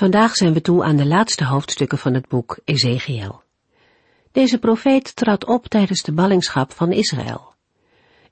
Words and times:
Vandaag 0.00 0.36
zijn 0.36 0.52
we 0.52 0.60
toe 0.60 0.84
aan 0.84 0.96
de 0.96 1.06
laatste 1.06 1.44
hoofdstukken 1.44 1.98
van 1.98 2.14
het 2.14 2.28
boek 2.28 2.58
Ezekiel. 2.64 3.42
Deze 4.32 4.58
profeet 4.58 5.16
trad 5.16 5.44
op 5.44 5.66
tijdens 5.66 6.02
de 6.02 6.12
ballingschap 6.12 6.72
van 6.72 6.92
Israël. 6.92 7.54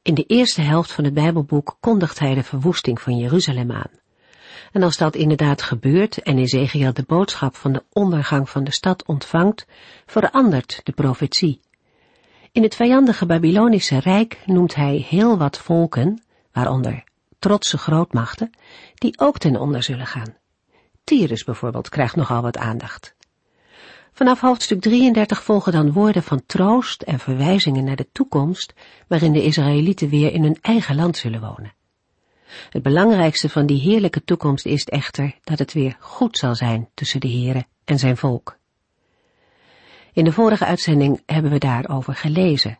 In 0.02 0.14
de 0.14 0.24
eerste 0.24 0.60
helft 0.60 0.92
van 0.92 1.04
het 1.04 1.14
Bijbelboek 1.14 1.76
kondigt 1.80 2.18
hij 2.18 2.34
de 2.34 2.42
verwoesting 2.42 3.00
van 3.00 3.16
Jeruzalem 3.16 3.72
aan. 3.72 3.90
En 4.72 4.82
als 4.82 4.96
dat 4.96 5.14
inderdaad 5.14 5.62
gebeurt 5.62 6.22
en 6.22 6.38
Ezekiel 6.38 6.92
de 6.92 7.04
boodschap 7.06 7.56
van 7.56 7.72
de 7.72 7.82
ondergang 7.92 8.50
van 8.50 8.64
de 8.64 8.72
stad 8.72 9.06
ontvangt, 9.06 9.66
verandert 10.06 10.80
de 10.84 10.92
profetie. 10.92 11.60
In 12.52 12.62
het 12.62 12.74
vijandige 12.74 13.26
Babylonische 13.26 13.98
Rijk 13.98 14.42
noemt 14.44 14.74
hij 14.74 15.06
heel 15.08 15.38
wat 15.38 15.58
volken, 15.58 16.22
waaronder 16.52 17.04
trotse 17.38 17.78
grootmachten, 17.78 18.50
die 18.94 19.18
ook 19.18 19.38
ten 19.38 19.56
onder 19.56 19.82
zullen 19.82 20.06
gaan. 20.06 20.37
Tyrus 21.08 21.44
bijvoorbeeld 21.44 21.88
krijgt 21.88 22.16
nogal 22.16 22.42
wat 22.42 22.56
aandacht. 22.56 23.14
Vanaf 24.12 24.40
hoofdstuk 24.40 24.80
33 24.80 25.42
volgen 25.42 25.72
dan 25.72 25.92
woorden 25.92 26.22
van 26.22 26.42
troost 26.46 27.02
en 27.02 27.18
verwijzingen 27.18 27.84
naar 27.84 27.96
de 27.96 28.08
toekomst, 28.12 28.74
waarin 29.06 29.32
de 29.32 29.42
Israëlieten 29.42 30.08
weer 30.08 30.32
in 30.32 30.42
hun 30.42 30.58
eigen 30.60 30.96
land 30.96 31.16
zullen 31.16 31.40
wonen. 31.40 31.72
Het 32.70 32.82
belangrijkste 32.82 33.48
van 33.48 33.66
die 33.66 33.80
heerlijke 33.80 34.24
toekomst 34.24 34.66
is 34.66 34.84
echter 34.84 35.34
dat 35.42 35.58
het 35.58 35.72
weer 35.72 35.96
goed 36.00 36.38
zal 36.38 36.54
zijn 36.54 36.88
tussen 36.94 37.20
de 37.20 37.28
Heere 37.28 37.66
en 37.84 37.98
zijn 37.98 38.16
volk. 38.16 38.58
In 40.12 40.24
de 40.24 40.32
vorige 40.32 40.64
uitzending 40.64 41.22
hebben 41.26 41.50
we 41.50 41.58
daarover 41.58 42.14
gelezen. 42.14 42.78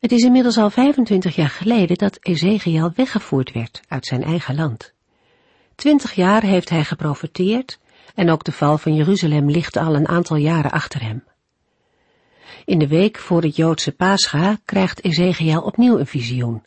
Het 0.00 0.12
is 0.12 0.22
inmiddels 0.22 0.58
al 0.58 0.70
25 0.70 1.36
jaar 1.36 1.50
geleden 1.50 1.96
dat 1.96 2.18
Ezekiel 2.20 2.92
weggevoerd 2.94 3.52
werd 3.52 3.80
uit 3.88 4.06
zijn 4.06 4.22
eigen 4.22 4.54
land. 4.54 4.96
Twintig 5.78 6.12
jaar 6.12 6.42
heeft 6.42 6.68
hij 6.68 6.84
geprofeteerd 6.84 7.78
en 8.14 8.30
ook 8.30 8.44
de 8.44 8.52
val 8.52 8.78
van 8.78 8.94
Jeruzalem 8.94 9.50
ligt 9.50 9.76
al 9.76 9.94
een 9.94 10.08
aantal 10.08 10.36
jaren 10.36 10.70
achter 10.70 11.02
hem. 11.02 11.24
In 12.64 12.78
de 12.78 12.88
week 12.88 13.18
voor 13.18 13.42
het 13.42 13.56
Joodse 13.56 13.92
Pascha 13.92 14.58
krijgt 14.64 15.04
Ezekiel 15.04 15.62
opnieuw 15.62 15.98
een 15.98 16.06
visioen. 16.06 16.64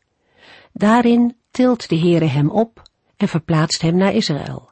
Daarin 0.74 1.36
tilt 1.50 1.90
de 1.90 1.98
Heere 1.98 2.26
hem 2.26 2.50
op 2.50 2.82
en 3.18 3.28
verplaatst 3.28 3.82
hem 3.82 3.96
naar 3.96 4.14
Israël. 4.14 4.70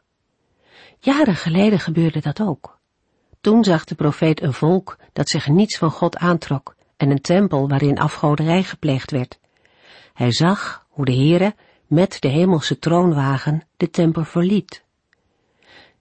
Jaren 1.00 1.36
geleden 1.36 1.80
gebeurde 1.80 2.20
dat 2.20 2.42
ook. 2.42 2.80
Toen 3.42 3.64
zag 3.64 3.84
de 3.84 3.96
profeet 3.96 4.42
een 4.42 4.54
volk 4.54 4.98
dat 5.14 5.30
zich 5.30 5.48
niets 5.48 5.78
van 5.78 5.92
God 5.92 6.18
aantrok 6.18 6.76
en 6.98 7.10
een 7.10 7.22
tempel 7.22 7.68
waarin 7.68 8.00
afgoderij 8.00 8.64
gepleegd 8.64 9.12
werd. 9.12 9.40
Hij 10.14 10.32
zag 10.32 10.86
hoe 10.90 11.06
de 11.06 11.16
Heere 11.16 11.56
met 11.90 12.18
de 12.20 12.28
hemelse 12.28 12.80
troonwagen 12.80 13.64
de 13.78 13.90
tempel 13.90 14.24
verliet. 14.24 14.84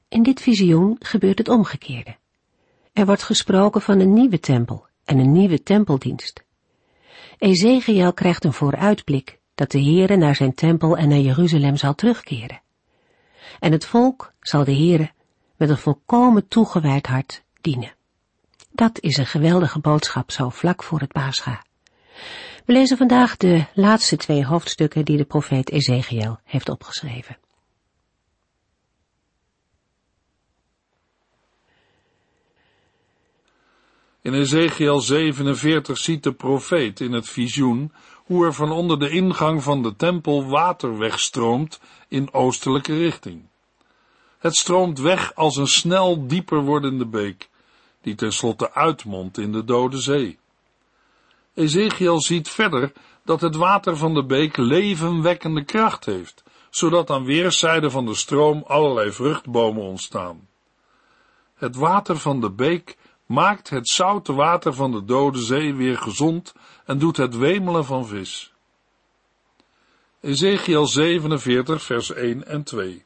In 0.09 0.23
dit 0.23 0.41
visioen 0.41 0.97
gebeurt 0.99 1.39
het 1.39 1.49
omgekeerde. 1.49 2.17
Er 2.93 3.07
wordt 3.07 3.23
gesproken 3.23 3.81
van 3.81 4.01
een 4.01 4.13
nieuwe 4.13 4.41
tempel 4.41 4.87
en 5.05 5.19
een 5.19 5.33
nieuwe 5.33 5.63
tempeldienst. 5.63 6.45
Ezekiel 7.39 8.13
krijgt 8.13 8.45
een 8.45 8.53
vooruitblik 8.53 9.39
dat 9.55 9.71
de 9.71 9.83
Heere 9.83 10.17
naar 10.17 10.35
zijn 10.35 10.55
tempel 10.55 10.97
en 10.97 11.09
naar 11.09 11.19
Jeruzalem 11.19 11.77
zal 11.77 11.95
terugkeren. 11.95 12.61
En 13.61 13.73
het 13.73 13.85
volk 13.85 14.33
zal 14.41 14.65
de 14.65 14.75
Heere 14.75 15.11
met 15.57 15.69
een 15.69 15.79
volkomen 15.79 16.49
toegewijd 16.49 17.07
hart 17.07 17.43
dienen. 17.61 17.95
Dat 18.71 19.01
is 19.01 19.17
een 19.17 19.27
geweldige 19.27 19.79
boodschap 19.79 20.31
zo 20.31 20.49
vlak 20.49 20.83
voor 20.83 21.01
het 21.01 21.13
paascha. 21.13 21.63
We 22.69 22.75
lezen 22.75 22.97
vandaag 22.97 23.37
de 23.37 23.65
laatste 23.75 24.17
twee 24.17 24.45
hoofdstukken 24.45 25.05
die 25.05 25.17
de 25.17 25.25
profeet 25.25 25.71
Ezekiel 25.71 26.39
heeft 26.45 26.69
opgeschreven. 26.69 27.39
In 34.23 34.35
Ezekiel 34.35 35.01
47 35.01 35.99
ziet 35.99 36.23
de 36.23 36.33
profeet 36.33 37.01
in 37.01 37.13
het 37.13 37.29
visioen 37.29 37.93
hoe 38.15 38.45
er 38.45 38.53
van 38.53 38.71
onder 38.71 38.99
de 38.99 39.11
ingang 39.11 39.63
van 39.63 39.83
de 39.83 39.97
tempel 39.97 40.47
water 40.47 40.99
wegstroomt 40.99 41.81
in 42.09 42.33
oostelijke 42.33 42.97
richting. 42.97 43.43
Het 44.39 44.55
stroomt 44.55 44.99
weg 44.99 45.35
als 45.35 45.57
een 45.57 45.67
snel 45.67 46.27
dieper 46.27 46.61
wordende 46.63 47.07
beek, 47.07 47.49
die 48.01 48.15
tenslotte 48.15 48.73
uitmondt 48.73 49.39
in 49.39 49.53
de 49.53 49.65
dode 49.65 49.99
zee. 49.99 50.39
Ezekiel 51.59 52.21
ziet 52.21 52.49
verder 52.49 52.93
dat 53.25 53.41
het 53.41 53.57
water 53.57 53.97
van 53.97 54.15
de 54.15 54.25
beek 54.25 54.57
levenwekkende 54.57 55.65
kracht 55.65 56.05
heeft, 56.05 56.43
zodat 56.71 57.11
aan 57.11 57.25
weerszijden 57.25 57.91
van 57.91 58.07
de 58.07 58.15
stroom 58.15 58.65
allerlei 58.67 59.13
vruchtbomen 59.13 59.83
ontstaan. 59.83 60.49
Het 61.55 61.77
water 61.77 62.17
van 62.17 62.41
de 62.41 62.51
beek 62.51 62.97
maakt 63.27 63.71
het 63.71 63.89
zoute 63.89 64.33
water 64.33 64.75
van 64.75 64.93
de 64.93 65.05
dode 65.05 65.39
zee 65.39 65.75
weer 65.75 65.99
gezond 65.99 66.55
en 66.85 66.99
doet 66.99 67.17
het 67.17 67.37
wemelen 67.37 67.85
van 67.85 68.07
vis. 68.07 68.53
Ezekiel 70.21 70.87
47 70.87 71.83
vers 71.83 72.13
1 72.13 72.47
en 72.47 72.63
2 72.63 73.05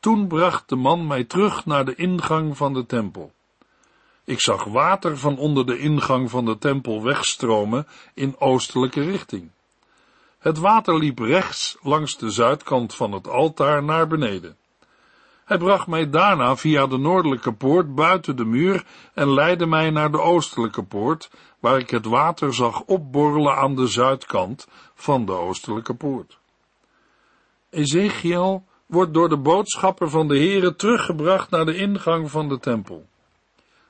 Toen 0.00 0.26
bracht 0.26 0.68
de 0.68 0.76
man 0.76 1.06
mij 1.06 1.24
terug 1.24 1.64
naar 1.64 1.84
de 1.84 1.94
ingang 1.94 2.56
van 2.56 2.72
de 2.74 2.86
tempel. 2.86 3.32
Ik 4.26 4.40
zag 4.40 4.64
water 4.64 5.18
van 5.18 5.38
onder 5.38 5.66
de 5.66 5.78
ingang 5.78 6.30
van 6.30 6.44
de 6.44 6.58
tempel 6.58 7.02
wegstromen 7.02 7.86
in 8.14 8.34
oostelijke 8.38 9.02
richting. 9.02 9.50
Het 10.38 10.58
water 10.58 10.98
liep 10.98 11.18
rechts 11.18 11.76
langs 11.82 12.18
de 12.18 12.30
zuidkant 12.30 12.94
van 12.94 13.12
het 13.12 13.28
altaar 13.28 13.82
naar 13.82 14.06
beneden. 14.06 14.56
Hij 15.44 15.58
bracht 15.58 15.86
mij 15.86 16.10
daarna 16.10 16.56
via 16.56 16.86
de 16.86 16.96
noordelijke 16.96 17.52
poort 17.52 17.94
buiten 17.94 18.36
de 18.36 18.44
muur 18.44 18.84
en 19.14 19.32
leidde 19.32 19.66
mij 19.66 19.90
naar 19.90 20.10
de 20.10 20.20
oostelijke 20.20 20.82
poort, 20.82 21.30
waar 21.60 21.78
ik 21.78 21.90
het 21.90 22.06
water 22.06 22.54
zag 22.54 22.82
opborrelen 22.82 23.56
aan 23.56 23.76
de 23.76 23.86
zuidkant 23.86 24.68
van 24.94 25.26
de 25.26 25.32
oostelijke 25.32 25.94
poort. 25.94 26.38
Ezekiel 27.70 28.64
wordt 28.86 29.14
door 29.14 29.28
de 29.28 29.38
boodschapper 29.38 30.10
van 30.10 30.28
de 30.28 30.36
Heere 30.36 30.76
teruggebracht 30.76 31.50
naar 31.50 31.64
de 31.64 31.76
ingang 31.76 32.30
van 32.30 32.48
de 32.48 32.58
tempel 32.58 33.06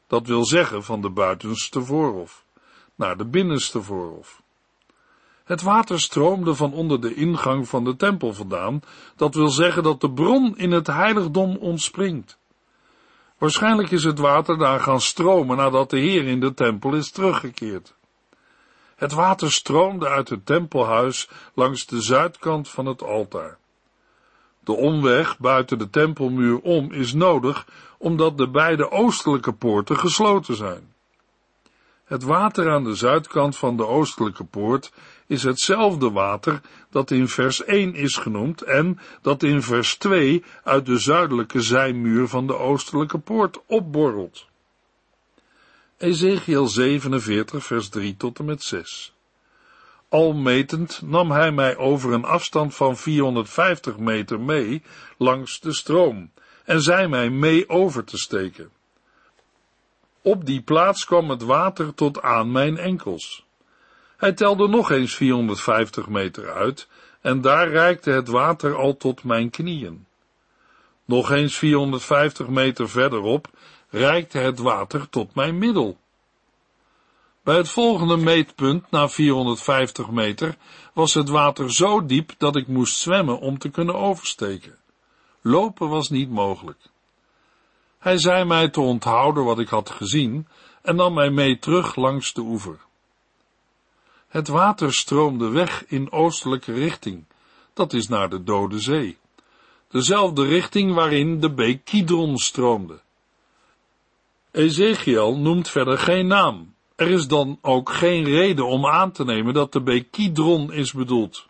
dat 0.07 0.27
wil 0.27 0.45
zeggen 0.45 0.85
van 0.85 1.01
de 1.01 1.11
buitenste 1.11 1.83
voorhof, 1.83 2.45
naar 2.95 3.17
de 3.17 3.25
binnenste 3.25 3.83
voorhof. 3.83 4.43
Het 5.45 5.63
water 5.63 6.01
stroomde 6.01 6.55
van 6.55 6.73
onder 6.73 7.01
de 7.01 7.15
ingang 7.15 7.69
van 7.69 7.85
de 7.85 7.97
tempel 7.97 8.35
vandaan, 8.35 8.83
dat 9.17 9.35
wil 9.35 9.49
zeggen 9.49 9.83
dat 9.83 10.01
de 10.01 10.11
bron 10.11 10.59
in 10.59 10.71
het 10.71 10.87
heiligdom 10.87 11.57
ontspringt. 11.57 12.39
Waarschijnlijk 13.39 13.91
is 13.91 14.05
het 14.05 14.19
water 14.19 14.59
daar 14.59 14.81
gaan 14.81 15.01
stromen 15.01 15.57
nadat 15.57 15.91
de 15.91 15.99
Heer 15.99 16.27
in 16.27 16.41
de 16.41 16.55
tempel 16.55 16.95
is 16.95 17.11
teruggekeerd. 17.11 17.95
Het 18.97 19.13
water 19.13 19.53
stroomde 19.53 20.09
uit 20.09 20.29
het 20.29 20.47
tempelhuis 20.47 21.29
langs 21.55 21.87
de 21.87 22.01
zuidkant 22.01 22.69
van 22.69 22.87
het 22.87 23.03
altaar. 23.03 23.59
De 24.61 24.73
omweg 24.73 25.39
buiten 25.39 25.79
de 25.79 25.91
tempelmuur 25.91 26.61
om 26.61 26.93
is 26.93 27.13
nodig 27.13 27.67
omdat 27.99 28.39
de 28.39 28.49
beide 28.49 28.91
oostelijke 28.91 29.53
poorten 29.53 29.99
gesloten 29.99 30.57
zijn. 30.57 30.95
Het 32.07 32.23
water 32.23 32.71
aan 32.71 32.85
de 32.85 32.95
zuidkant 32.95 33.57
van 33.57 33.77
de 33.77 33.87
oostelijke 33.87 34.45
poort 34.45 34.93
is 35.27 35.43
hetzelfde 35.43 36.11
water 36.11 36.61
dat 36.91 37.11
in 37.11 37.29
vers 37.29 37.65
1 37.65 37.95
is 37.95 38.17
genoemd 38.17 38.63
en 38.63 38.99
dat 39.23 39.43
in 39.43 39.63
vers 39.63 39.97
2 39.97 40.45
uit 40.65 40.87
de 40.87 40.99
zuidelijke 40.99 41.61
zijmuur 41.61 42.29
van 42.29 42.47
de 42.47 42.59
oostelijke 42.59 43.19
poort 43.19 43.59
opborrelt. 43.67 44.47
Ezekiel 45.97 46.67
47 46.67 47.65
vers 47.65 47.89
3 47.89 48.17
tot 48.17 48.39
en 48.39 48.45
met 48.45 48.63
6 48.63 49.15
Al 50.09 50.33
metend 50.33 51.03
nam 51.05 51.31
hij 51.31 51.53
mij 51.53 51.77
over 51.77 52.13
een 52.13 52.25
afstand 52.25 52.75
van 52.75 52.97
450 52.97 53.99
meter 53.99 54.41
mee 54.41 54.83
langs 55.17 55.61
de 55.61 55.73
stroom 55.73 56.31
en 56.67 56.83
zei 56.83 57.07
mij 57.09 57.31
mee 57.31 57.69
over 57.69 58.05
te 58.05 58.19
steken. 58.19 58.71
Op 60.23 60.47
die 60.47 60.63
plaats 60.63 61.05
kwam 61.05 61.31
het 61.31 61.43
water 61.43 61.95
tot 61.95 62.23
aan 62.23 62.53
mijn 62.53 62.79
enkels. 62.79 63.45
Hij 64.17 64.33
telde 64.33 64.69
nog 64.69 64.91
eens 64.91 65.15
450 65.15 66.09
meter 66.09 66.53
uit 66.53 66.89
en 67.21 67.41
daar 67.41 67.69
reikte 67.69 68.11
het 68.11 68.29
water 68.29 68.77
al 68.77 68.97
tot 68.97 69.25
mijn 69.25 69.51
knieën. 69.51 70.07
Nog 71.05 71.31
eens 71.31 71.57
450 71.57 72.49
meter 72.49 72.89
verderop 72.89 73.49
reikte 73.91 74.39
het 74.39 74.59
water 74.59 75.09
tot 75.09 75.35
mijn 75.35 75.59
middel. 75.59 75.99
Bij 77.43 77.57
het 77.57 77.69
volgende 77.69 78.17
meetpunt, 78.17 78.91
na 78.91 79.09
450 79.09 80.11
meter, 80.11 80.57
was 80.93 81.15
het 81.15 81.29
water 81.29 81.73
zo 81.73 82.07
diep 82.07 82.35
dat 82.39 82.57
ik 82.57 82.67
moest 82.67 82.97
zwemmen 82.97 83.39
om 83.39 83.59
te 83.59 83.69
kunnen 83.69 83.95
oversteken. 83.95 84.79
Lopen 85.49 85.89
was 85.89 86.09
niet 86.09 86.31
mogelijk. 86.31 86.79
Hij 87.99 88.19
zei 88.19 88.45
mij 88.45 88.69
te 88.69 88.81
onthouden 88.81 89.45
wat 89.45 89.59
ik 89.59 89.69
had 89.69 89.91
gezien 89.91 90.47
en 90.83 90.97
nam 90.97 91.15
mij 91.15 91.31
mee 91.31 91.59
terug 91.59 91.97
langs 91.97 92.33
de 92.33 92.41
oever. 92.41 92.79
Het 94.29 94.49
water 94.49 94.95
stroomde 94.95 95.49
weg 95.49 95.85
in 95.87 96.13
oostelijke 96.13 96.73
richting, 96.73 97.25
dat 97.73 97.93
is 97.93 98.09
naar 98.09 98.29
de 98.29 98.43
Dode 98.43 98.81
Zee, 98.81 99.19
dezelfde 99.89 100.45
richting 100.45 100.95
waarin 100.95 101.41
de 101.41 101.51
beek 101.51 101.85
Kidron 101.85 102.37
stroomde. 102.37 103.01
Ezekiel 104.51 105.37
noemt 105.37 105.69
verder 105.69 105.99
geen 105.99 106.27
naam. 106.27 106.75
Er 106.97 107.11
is 107.11 107.27
dan 107.27 107.59
ook 107.63 107.91
geen 107.91 108.25
reden 108.25 108.67
om 108.67 108.87
aan 108.87 109.13
te 109.13 109.25
nemen 109.25 109.55
dat 109.55 109.73
de 109.73 109.83
beek 109.83 110.11
Kidron 110.11 110.73
is 110.73 110.93
bedoeld. 110.93 111.47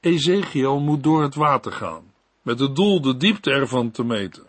Ezekiel 0.00 0.80
moet 0.80 1.02
door 1.02 1.22
het 1.22 1.34
water 1.34 1.72
gaan, 1.72 2.09
met 2.42 2.58
het 2.58 2.76
doel 2.76 3.00
de 3.00 3.16
diepte 3.16 3.50
ervan 3.50 3.90
te 3.90 4.04
meten. 4.04 4.46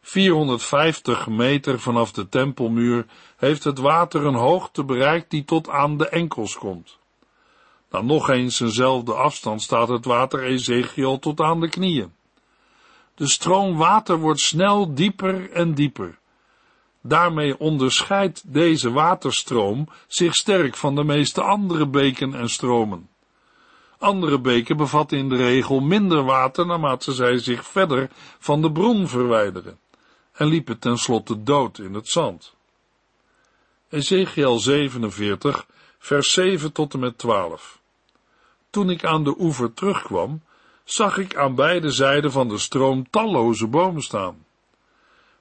450 0.00 1.26
meter 1.26 1.80
vanaf 1.80 2.12
de 2.12 2.28
tempelmuur 2.28 3.06
heeft 3.36 3.64
het 3.64 3.78
water 3.78 4.24
een 4.24 4.34
hoogte 4.34 4.84
bereikt 4.84 5.30
die 5.30 5.44
tot 5.44 5.68
aan 5.68 5.96
de 5.96 6.08
enkels 6.08 6.58
komt. 6.58 6.98
Na 7.90 8.00
nog 8.00 8.30
eens 8.30 8.60
eenzelfde 8.60 9.14
afstand 9.14 9.62
staat 9.62 9.88
het 9.88 10.04
water 10.04 10.44
Ezekiel 10.44 11.18
tot 11.18 11.40
aan 11.40 11.60
de 11.60 11.68
knieën. 11.68 12.12
De 13.14 13.28
stroom 13.28 13.76
water 13.76 14.18
wordt 14.18 14.40
snel 14.40 14.94
dieper 14.94 15.50
en 15.50 15.74
dieper. 15.74 16.18
Daarmee 17.00 17.58
onderscheidt 17.58 18.52
deze 18.52 18.90
waterstroom 18.90 19.88
zich 20.06 20.34
sterk 20.34 20.76
van 20.76 20.94
de 20.94 21.04
meeste 21.04 21.42
andere 21.42 21.86
beken 21.88 22.34
en 22.34 22.48
stromen. 22.48 23.08
Andere 23.98 24.40
beken 24.40 24.76
bevatten 24.76 25.18
in 25.18 25.28
de 25.28 25.36
regel 25.36 25.80
minder 25.80 26.24
water 26.24 26.66
naarmate 26.66 27.12
zij 27.12 27.38
zich 27.38 27.66
verder 27.66 28.10
van 28.38 28.62
de 28.62 28.72
bron 28.72 29.08
verwijderen 29.08 29.78
en 30.32 30.46
liepen 30.46 30.78
tenslotte 30.78 31.42
dood 31.42 31.78
in 31.78 31.94
het 31.94 32.08
zand. 32.08 32.54
Ezekiel 33.88 34.58
47, 34.58 35.66
vers 35.98 36.32
7 36.32 36.72
tot 36.72 36.94
en 36.94 37.00
met 37.00 37.18
12. 37.18 37.80
Toen 38.70 38.90
ik 38.90 39.04
aan 39.04 39.24
de 39.24 39.34
oever 39.38 39.74
terugkwam, 39.74 40.42
zag 40.84 41.18
ik 41.18 41.36
aan 41.36 41.54
beide 41.54 41.90
zijden 41.90 42.32
van 42.32 42.48
de 42.48 42.58
stroom 42.58 43.10
talloze 43.10 43.66
bomen 43.66 44.02
staan. 44.02 44.45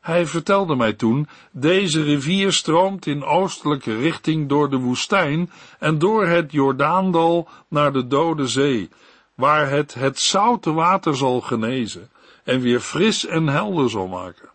Hij 0.05 0.25
vertelde 0.25 0.75
mij 0.75 0.93
toen, 0.93 1.27
deze 1.51 2.03
rivier 2.03 2.53
stroomt 2.53 3.05
in 3.05 3.23
oostelijke 3.23 3.97
richting 3.97 4.49
door 4.49 4.69
de 4.69 4.77
woestijn 4.77 5.51
en 5.79 5.99
door 5.99 6.25
het 6.25 6.51
Jordaandal 6.51 7.47
naar 7.67 7.93
de 7.93 8.07
Dode 8.07 8.47
Zee, 8.47 8.89
waar 9.35 9.69
het 9.69 9.93
het 9.93 10.19
zoute 10.19 10.73
water 10.73 11.15
zal 11.15 11.41
genezen 11.41 12.09
en 12.43 12.59
weer 12.59 12.79
fris 12.79 13.25
en 13.25 13.47
helder 13.47 13.89
zal 13.89 14.07
maken. 14.07 14.49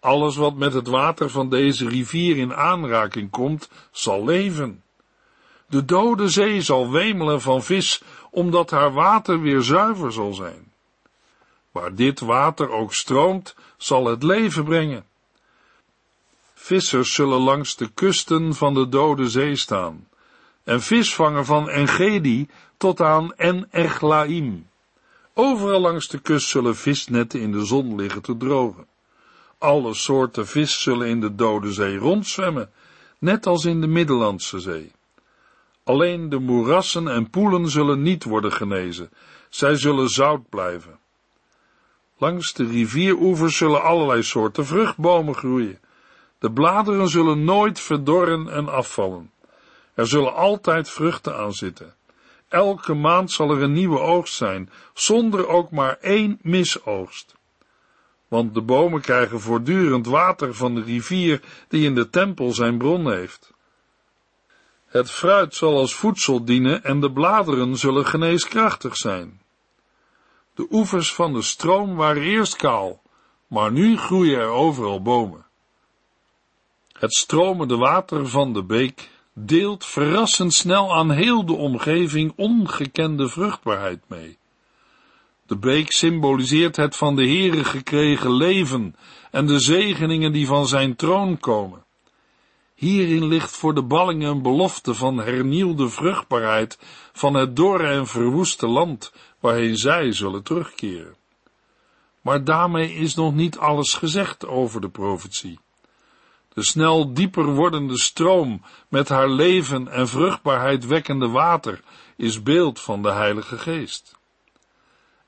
Alles 0.00 0.36
wat 0.36 0.54
met 0.54 0.72
het 0.72 0.86
water 0.86 1.30
van 1.30 1.48
deze 1.48 1.88
rivier 1.88 2.36
in 2.36 2.54
aanraking 2.54 3.30
komt, 3.30 3.70
zal 3.90 4.24
leven. 4.24 4.82
De 5.66 5.84
dode 5.84 6.28
zee 6.28 6.60
zal 6.60 6.90
wemelen 6.90 7.40
van 7.40 7.62
vis, 7.62 8.02
omdat 8.30 8.70
haar 8.70 8.92
water 8.92 9.40
weer 9.40 9.62
zuiver 9.62 10.12
zal 10.12 10.32
zijn. 10.32 10.72
Waar 11.74 11.94
dit 11.94 12.20
water 12.20 12.70
ook 12.70 12.94
stroomt, 12.94 13.54
zal 13.76 14.06
het 14.06 14.22
leven 14.22 14.64
brengen. 14.64 15.04
Vissers 16.54 17.14
zullen 17.14 17.40
langs 17.40 17.76
de 17.76 17.88
kusten 17.94 18.54
van 18.54 18.74
de 18.74 18.88
dode 18.88 19.28
zee 19.28 19.56
staan, 19.56 20.08
en 20.64 20.82
vis 20.82 21.14
vangen 21.14 21.44
van 21.44 21.68
Engedi 21.68 22.48
tot 22.76 23.00
aan 23.00 23.34
En-Eglaim. 23.34 24.66
Overal 25.32 25.80
langs 25.80 26.08
de 26.08 26.18
kust 26.18 26.48
zullen 26.48 26.76
visnetten 26.76 27.40
in 27.40 27.52
de 27.52 27.64
zon 27.64 27.96
liggen 27.96 28.22
te 28.22 28.36
drogen. 28.36 28.86
Alle 29.58 29.94
soorten 29.94 30.46
vis 30.46 30.82
zullen 30.82 31.08
in 31.08 31.20
de 31.20 31.34
Dode 31.34 31.72
Zee 31.72 31.96
rondzwemmen, 31.96 32.70
net 33.18 33.46
als 33.46 33.64
in 33.64 33.80
de 33.80 33.86
Middellandse 33.86 34.60
Zee. 34.60 34.92
Alleen 35.84 36.28
de 36.28 36.38
moerassen 36.38 37.08
en 37.08 37.30
poelen 37.30 37.68
zullen 37.68 38.02
niet 38.02 38.24
worden 38.24 38.52
genezen, 38.52 39.10
zij 39.48 39.76
zullen 39.76 40.08
zout 40.08 40.48
blijven. 40.48 41.02
Langs 42.24 42.52
de 42.52 42.66
rivieroevers 42.66 43.56
zullen 43.56 43.82
allerlei 43.82 44.22
soorten 44.22 44.66
vruchtbomen 44.66 45.34
groeien. 45.34 45.78
De 46.38 46.50
bladeren 46.50 47.08
zullen 47.08 47.44
nooit 47.44 47.80
verdorren 47.80 48.48
en 48.48 48.68
afvallen. 48.68 49.30
Er 49.94 50.06
zullen 50.06 50.34
altijd 50.34 50.90
vruchten 50.90 51.36
aan 51.36 51.52
zitten. 51.52 51.94
Elke 52.48 52.94
maand 52.94 53.32
zal 53.32 53.50
er 53.50 53.62
een 53.62 53.72
nieuwe 53.72 53.98
oogst 53.98 54.34
zijn, 54.34 54.70
zonder 54.94 55.48
ook 55.48 55.70
maar 55.70 55.98
één 56.00 56.38
misoogst 56.42 57.34
want 58.34 58.54
de 58.54 58.62
bomen 58.62 59.00
krijgen 59.00 59.40
voortdurend 59.40 60.06
water 60.06 60.54
van 60.54 60.74
de 60.74 60.82
rivier 60.82 61.40
die 61.68 61.84
in 61.84 61.94
de 61.94 62.10
tempel 62.10 62.52
zijn 62.52 62.78
bron 62.78 63.12
heeft. 63.12 63.52
Het 64.86 65.10
fruit 65.10 65.54
zal 65.54 65.76
als 65.76 65.94
voedsel 65.94 66.44
dienen 66.44 66.84
en 66.84 67.00
de 67.00 67.12
bladeren 67.12 67.76
zullen 67.76 68.06
geneeskrachtig 68.06 68.96
zijn. 68.96 69.40
De 70.54 70.66
oevers 70.70 71.14
van 71.14 71.32
de 71.32 71.42
stroom 71.42 71.94
waren 71.94 72.22
eerst 72.22 72.56
kaal, 72.56 73.02
maar 73.46 73.72
nu 73.72 73.96
groeien 73.96 74.38
er 74.38 74.48
overal 74.48 75.02
bomen. 75.02 75.46
Het 76.92 77.14
stromende 77.14 77.76
water 77.76 78.28
van 78.28 78.52
de 78.52 78.64
beek 78.64 79.10
deelt 79.32 79.84
verrassend 79.84 80.54
snel 80.54 80.94
aan 80.94 81.10
heel 81.10 81.46
de 81.46 81.52
omgeving 81.52 82.32
ongekende 82.36 83.28
vruchtbaarheid 83.28 84.00
mee. 84.06 84.38
De 85.46 85.56
beek 85.56 85.92
symboliseert 85.92 86.76
het 86.76 86.96
van 86.96 87.16
de 87.16 87.26
Heere 87.26 87.64
gekregen 87.64 88.32
leven 88.32 88.96
en 89.30 89.46
de 89.46 89.58
zegeningen 89.58 90.32
die 90.32 90.46
van 90.46 90.66
zijn 90.66 90.96
troon 90.96 91.38
komen. 91.38 91.84
Hierin 92.74 93.26
ligt 93.26 93.56
voor 93.56 93.74
de 93.74 93.82
ballingen 93.82 94.30
een 94.30 94.42
belofte 94.42 94.94
van 94.94 95.18
hernieuwde 95.18 95.88
vruchtbaarheid 95.88 96.78
van 97.12 97.34
het 97.34 97.56
dorre 97.56 97.88
en 97.88 98.06
verwoeste 98.06 98.66
land 98.66 99.12
waarheen 99.44 99.76
zij 99.76 100.12
zullen 100.12 100.42
terugkeren. 100.42 101.14
Maar 102.20 102.44
daarmee 102.44 102.94
is 102.94 103.14
nog 103.14 103.34
niet 103.34 103.58
alles 103.58 103.94
gezegd 103.94 104.46
over 104.46 104.80
de 104.80 104.88
profetie. 104.88 105.58
De 106.54 106.64
snel 106.64 107.14
dieper 107.14 107.44
wordende 107.44 107.98
stroom 107.98 108.62
met 108.88 109.08
haar 109.08 109.28
leven 109.28 109.88
en 109.88 110.08
vruchtbaarheid 110.08 110.86
wekkende 110.86 111.28
water 111.28 111.80
is 112.16 112.42
beeld 112.42 112.80
van 112.80 113.02
de 113.02 113.10
Heilige 113.10 113.58
Geest. 113.58 114.16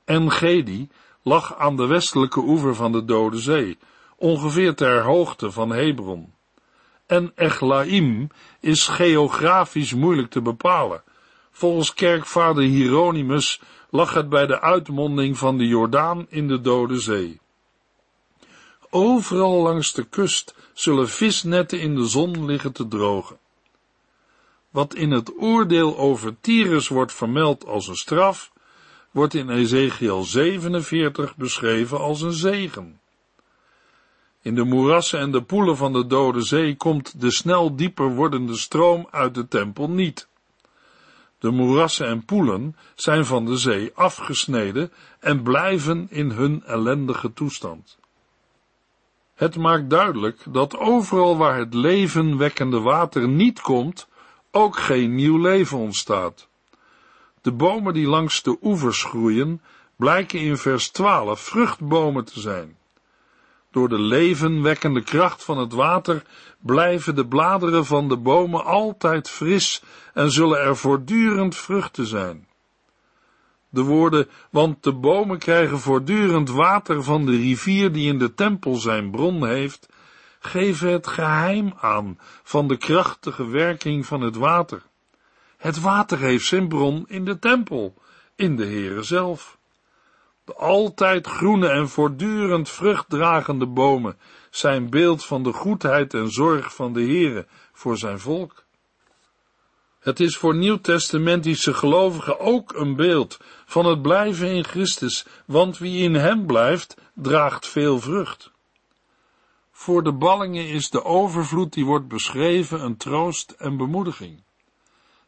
En-Gedi 0.05 0.89
lag 1.21 1.57
aan 1.57 1.75
de 1.75 1.85
westelijke 1.85 2.39
oever 2.39 2.75
van 2.75 2.91
de 2.91 3.05
Dode 3.05 3.39
Zee, 3.39 3.77
ongeveer 4.15 4.75
ter 4.75 5.01
hoogte 5.01 5.51
van 5.51 5.69
Hebron. 5.69 6.33
En 7.05 7.31
Echlaim 7.35 8.29
is 8.59 8.87
geografisch 8.87 9.93
moeilijk 9.93 10.29
te 10.29 10.41
bepalen. 10.41 11.03
Volgens 11.57 11.93
kerkvader 11.93 12.63
Hieronymus 12.63 13.61
lag 13.89 14.13
het 14.13 14.29
bij 14.29 14.45
de 14.45 14.61
uitmonding 14.61 15.37
van 15.37 15.57
de 15.57 15.67
Jordaan 15.67 16.25
in 16.29 16.47
de 16.47 16.61
Dode 16.61 16.99
Zee. 16.99 17.39
Overal 18.89 19.61
langs 19.61 19.93
de 19.93 20.03
kust 20.03 20.55
zullen 20.73 21.09
visnetten 21.09 21.79
in 21.79 21.95
de 21.95 22.05
zon 22.05 22.45
liggen 22.45 22.71
te 22.71 22.87
drogen. 22.87 23.37
Wat 24.69 24.95
in 24.95 25.11
het 25.11 25.33
oordeel 25.39 25.97
over 25.97 26.35
Tyrus 26.41 26.87
wordt 26.87 27.13
vermeld 27.13 27.65
als 27.65 27.87
een 27.87 27.95
straf, 27.95 28.51
wordt 29.11 29.33
in 29.33 29.49
Ezekiel 29.49 30.23
47 30.23 31.35
beschreven 31.35 31.99
als 31.99 32.21
een 32.21 32.33
zegen. 32.33 32.99
In 34.41 34.55
de 34.55 34.63
moerassen 34.63 35.19
en 35.19 35.31
de 35.31 35.41
poelen 35.41 35.77
van 35.77 35.93
de 35.93 36.07
Dode 36.07 36.41
Zee 36.41 36.75
komt 36.75 37.21
de 37.21 37.31
snel 37.31 37.75
dieper 37.75 38.15
wordende 38.15 38.55
stroom 38.55 39.07
uit 39.11 39.35
de 39.35 39.47
tempel 39.47 39.89
niet. 39.89 40.27
De 41.39 41.51
moerassen 41.51 42.07
en 42.07 42.25
poelen 42.25 42.75
zijn 42.95 43.25
van 43.25 43.45
de 43.45 43.57
zee 43.57 43.91
afgesneden 43.95 44.91
en 45.19 45.43
blijven 45.43 46.07
in 46.09 46.29
hun 46.29 46.63
ellendige 46.63 47.33
toestand. 47.33 47.97
Het 49.35 49.57
maakt 49.57 49.89
duidelijk 49.89 50.43
dat 50.49 50.77
overal 50.77 51.37
waar 51.37 51.57
het 51.57 51.73
levenwekkende 51.73 52.79
water 52.79 53.27
niet 53.27 53.61
komt, 53.61 54.07
ook 54.51 54.77
geen 54.77 55.15
nieuw 55.15 55.37
leven 55.37 55.77
ontstaat. 55.77 56.47
De 57.41 57.51
bomen 57.51 57.93
die 57.93 58.07
langs 58.07 58.43
de 58.43 58.57
oevers 58.61 59.03
groeien, 59.03 59.61
blijken 59.95 60.39
in 60.39 60.57
vers 60.57 60.89
12 60.89 61.39
vruchtbomen 61.39 62.25
te 62.25 62.39
zijn. 62.39 62.77
Door 63.71 63.89
de 63.89 63.99
levenwekkende 63.99 65.01
kracht 65.01 65.43
van 65.43 65.57
het 65.57 65.73
water 65.73 66.23
blijven 66.59 67.15
de 67.15 67.27
bladeren 67.27 67.85
van 67.85 68.09
de 68.09 68.17
bomen 68.17 68.65
altijd 68.65 69.29
fris 69.29 69.83
en 70.13 70.31
zullen 70.31 70.59
er 70.59 70.77
voortdurend 70.77 71.55
vruchten 71.55 72.05
zijn. 72.05 72.47
De 73.69 73.81
woorden, 73.81 74.27
want 74.51 74.83
de 74.83 74.93
bomen 74.93 75.37
krijgen 75.37 75.79
voortdurend 75.79 76.49
water 76.49 77.03
van 77.03 77.25
de 77.25 77.31
rivier 77.31 77.91
die 77.91 78.07
in 78.07 78.17
de 78.17 78.33
tempel 78.33 78.75
zijn 78.75 79.11
bron 79.11 79.47
heeft, 79.47 79.87
geven 80.39 80.91
het 80.91 81.07
geheim 81.07 81.73
aan 81.79 82.19
van 82.43 82.67
de 82.67 82.77
krachtige 82.77 83.47
werking 83.47 84.05
van 84.05 84.21
het 84.21 84.35
water. 84.35 84.81
Het 85.57 85.79
water 85.79 86.19
heeft 86.19 86.45
zijn 86.45 86.67
bron 86.67 87.05
in 87.07 87.25
de 87.25 87.39
tempel, 87.39 87.93
in 88.35 88.55
de 88.55 88.65
Heere 88.65 89.03
zelf. 89.03 89.56
De 90.47 90.55
altijd 90.55 91.27
groene 91.27 91.67
en 91.67 91.89
voortdurend 91.89 92.69
vruchtdragende 92.69 93.65
bomen 93.65 94.17
zijn 94.49 94.89
beeld 94.89 95.25
van 95.25 95.43
de 95.43 95.53
goedheid 95.53 96.13
en 96.13 96.31
zorg 96.31 96.75
van 96.75 96.93
de 96.93 97.01
Heere 97.01 97.47
voor 97.73 97.97
zijn 97.97 98.19
volk. 98.19 98.63
Het 99.99 100.19
is 100.19 100.37
voor 100.37 100.55
nieuwtestamentische 100.55 101.73
gelovigen 101.73 102.39
ook 102.39 102.73
een 102.75 102.95
beeld 102.95 103.37
van 103.65 103.85
het 103.85 104.01
blijven 104.01 104.51
in 104.51 104.63
Christus, 104.63 105.25
want 105.45 105.77
wie 105.77 106.03
in 106.03 106.15
hem 106.15 106.45
blijft, 106.45 106.97
draagt 107.13 107.67
veel 107.67 107.99
vrucht. 107.99 108.51
Voor 109.71 110.03
de 110.03 110.13
ballingen 110.13 110.67
is 110.67 110.89
de 110.89 111.03
overvloed 111.03 111.73
die 111.73 111.85
wordt 111.85 112.07
beschreven 112.07 112.83
een 112.83 112.97
troost 112.97 113.51
en 113.51 113.77
bemoediging. 113.77 114.43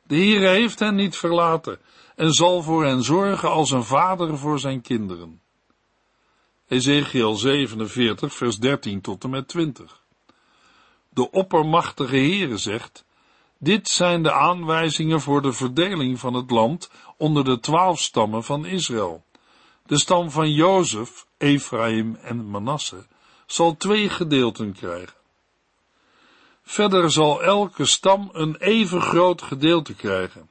De 0.09 0.15
Heer 0.15 0.49
heeft 0.49 0.79
hen 0.79 0.95
niet 0.95 1.15
verlaten 1.15 1.79
en 2.15 2.33
zal 2.33 2.61
voor 2.61 2.85
hen 2.85 3.03
zorgen 3.03 3.49
als 3.49 3.71
een 3.71 3.83
vader 3.83 4.37
voor 4.37 4.59
zijn 4.59 4.81
kinderen. 4.81 5.41
Ezekiel 6.67 7.35
47, 7.35 8.33
vers 8.33 8.57
13 8.57 9.01
tot 9.01 9.23
en 9.23 9.29
met 9.29 9.47
20. 9.47 10.03
De 11.09 11.31
oppermachtige 11.31 12.15
Heere 12.15 12.57
zegt, 12.57 13.05
dit 13.57 13.89
zijn 13.89 14.23
de 14.23 14.31
aanwijzingen 14.31 15.21
voor 15.21 15.41
de 15.41 15.53
verdeling 15.53 16.19
van 16.19 16.33
het 16.33 16.51
land 16.51 16.91
onder 17.17 17.43
de 17.43 17.59
twaalf 17.59 17.99
stammen 17.99 18.43
van 18.43 18.65
Israël. 18.65 19.23
De 19.85 19.97
stam 19.97 20.31
van 20.31 20.51
Jozef, 20.51 21.25
Ephraim 21.37 22.15
en 22.15 22.49
Manasse 22.49 23.07
zal 23.45 23.77
twee 23.77 24.09
gedeelten 24.09 24.73
krijgen. 24.73 25.18
Verder 26.71 27.11
zal 27.11 27.43
elke 27.43 27.85
stam 27.85 28.29
een 28.33 28.55
even 28.55 29.01
groot 29.01 29.41
gedeelte 29.41 29.95
krijgen. 29.95 30.49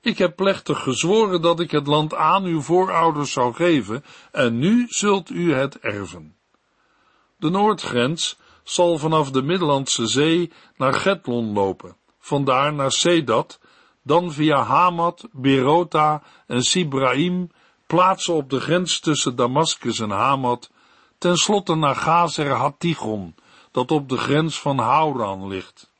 Ik 0.00 0.18
heb 0.18 0.36
plechtig 0.36 0.82
gezworen 0.82 1.42
dat 1.42 1.60
ik 1.60 1.70
het 1.70 1.86
land 1.86 2.14
aan 2.14 2.44
uw 2.44 2.60
voorouders 2.60 3.32
zou 3.32 3.54
geven, 3.54 4.04
en 4.32 4.58
nu 4.58 4.86
zult 4.88 5.30
u 5.30 5.54
het 5.54 5.78
erven. 5.78 6.36
De 7.36 7.50
noordgrens 7.50 8.38
zal 8.62 8.98
vanaf 8.98 9.30
de 9.30 9.42
Middellandse 9.42 10.06
Zee 10.06 10.52
naar 10.76 10.94
Getlon 10.94 11.52
lopen, 11.52 11.96
vandaar 12.18 12.72
naar 12.72 12.92
Sedat, 12.92 13.60
dan 14.02 14.32
via 14.32 14.62
Hamat, 14.62 15.28
Berota 15.32 16.22
en 16.46 16.62
Sibraim, 16.62 17.50
plaatsen 17.86 18.34
op 18.34 18.50
de 18.50 18.60
grens 18.60 19.00
tussen 19.00 19.36
Damascus 19.36 19.98
en 19.98 20.10
Hamat, 20.10 20.70
tenslotte 21.18 21.74
naar 21.74 21.96
Gazer 21.96 22.50
Hatigon, 22.50 23.34
dat 23.70 23.90
op 23.90 24.08
de 24.08 24.16
grens 24.16 24.60
van 24.60 24.78
Hauran 24.78 25.48
ligt. 25.48 25.92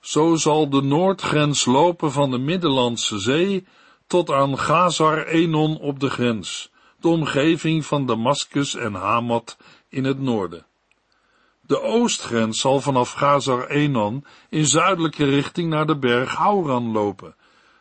Zo 0.00 0.34
zal 0.34 0.70
de 0.70 0.82
noordgrens 0.82 1.64
lopen 1.64 2.12
van 2.12 2.30
de 2.30 2.38
Middellandse 2.38 3.18
Zee 3.18 3.66
tot 4.06 4.30
aan 4.30 4.58
Gazar 4.58 5.26
Enon 5.26 5.78
op 5.78 6.00
de 6.00 6.10
grens, 6.10 6.70
de 7.00 7.08
omgeving 7.08 7.86
van 7.86 8.06
Damascus 8.06 8.74
en 8.74 8.94
Hamat 8.94 9.56
in 9.88 10.04
het 10.04 10.20
noorden. 10.20 10.66
De 11.60 11.82
oostgrens 11.82 12.60
zal 12.60 12.80
vanaf 12.80 13.12
Gazar 13.12 13.66
Enon 13.66 14.24
in 14.48 14.66
zuidelijke 14.66 15.24
richting 15.24 15.70
naar 15.70 15.86
de 15.86 15.98
berg 15.98 16.34
Hauran 16.34 16.92
lopen, 16.92 17.36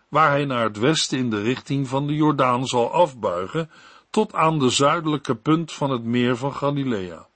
waar 0.09 0.29
hij 0.29 0.45
naar 0.45 0.63
het 0.63 0.77
westen 0.77 1.17
in 1.17 1.29
de 1.29 1.41
richting 1.41 1.87
van 1.87 2.07
de 2.07 2.15
Jordaan 2.15 2.65
zal 2.65 2.91
afbuigen 2.91 3.69
tot 4.09 4.33
aan 4.33 4.59
de 4.59 4.69
zuidelijke 4.69 5.35
punt 5.35 5.71
van 5.71 5.89
het 5.89 6.03
meer 6.03 6.37
van 6.37 6.53
Galilea. 6.53 7.26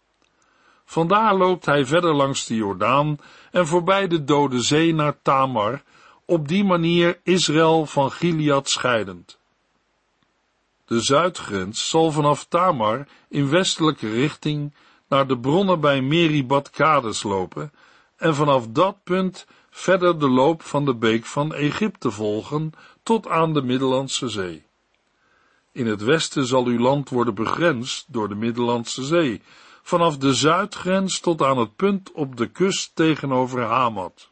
Vandaar 0.92 1.36
loopt 1.36 1.66
hij 1.66 1.86
verder 1.86 2.14
langs 2.14 2.46
de 2.46 2.56
Jordaan 2.56 3.18
en 3.52 3.68
voorbij 3.68 4.08
de 4.08 4.24
Dode 4.24 4.62
Zee 4.62 4.94
naar 4.94 5.22
Tamar, 5.22 5.84
op 6.26 6.48
die 6.48 6.64
manier 6.64 7.20
Israël 7.24 7.86
van 7.86 8.12
Gilead 8.12 8.70
scheidend. 8.70 9.38
De 10.86 11.02
zuidgrens 11.02 11.90
zal 11.90 12.12
vanaf 12.12 12.46
Tamar 12.46 13.08
in 13.30 13.50
westelijke 13.50 14.10
richting 14.10 14.74
naar 15.08 15.28
de 15.28 15.38
bronnen 15.40 15.80
bij 15.80 16.02
Meribad 16.02 16.70
Kades 16.70 17.24
lopen 17.24 17.72
en 18.18 18.36
vanaf 18.36 18.68
dat 18.68 19.04
punt 19.04 19.46
verder 19.70 20.20
de 20.20 20.30
loop 20.30 20.62
van 20.62 20.86
de 20.86 20.96
beek 20.96 21.26
van 21.26 21.54
Egypte 21.54 22.12
volgen 22.12 22.72
tot 23.04 23.28
aan 23.28 23.54
de 23.54 23.62
Middellandse 23.62 24.30
Zee. 24.30 24.64
In 25.72 25.88
het 25.88 26.04
westen 26.04 26.46
zal 26.46 26.66
uw 26.66 26.80
land 26.80 27.10
worden 27.10 27.36
begrensd 27.36 28.06
door 28.08 28.30
de 28.30 28.36
Middellandse 28.36 29.04
Zee, 29.04 29.42
vanaf 29.82 30.18
de 30.18 30.34
zuidgrens 30.34 31.20
tot 31.20 31.42
aan 31.42 31.58
het 31.58 31.76
punt 31.76 32.12
op 32.12 32.36
de 32.38 32.48
kust 32.48 32.96
tegenover 32.96 33.62
Hamat. 33.62 34.30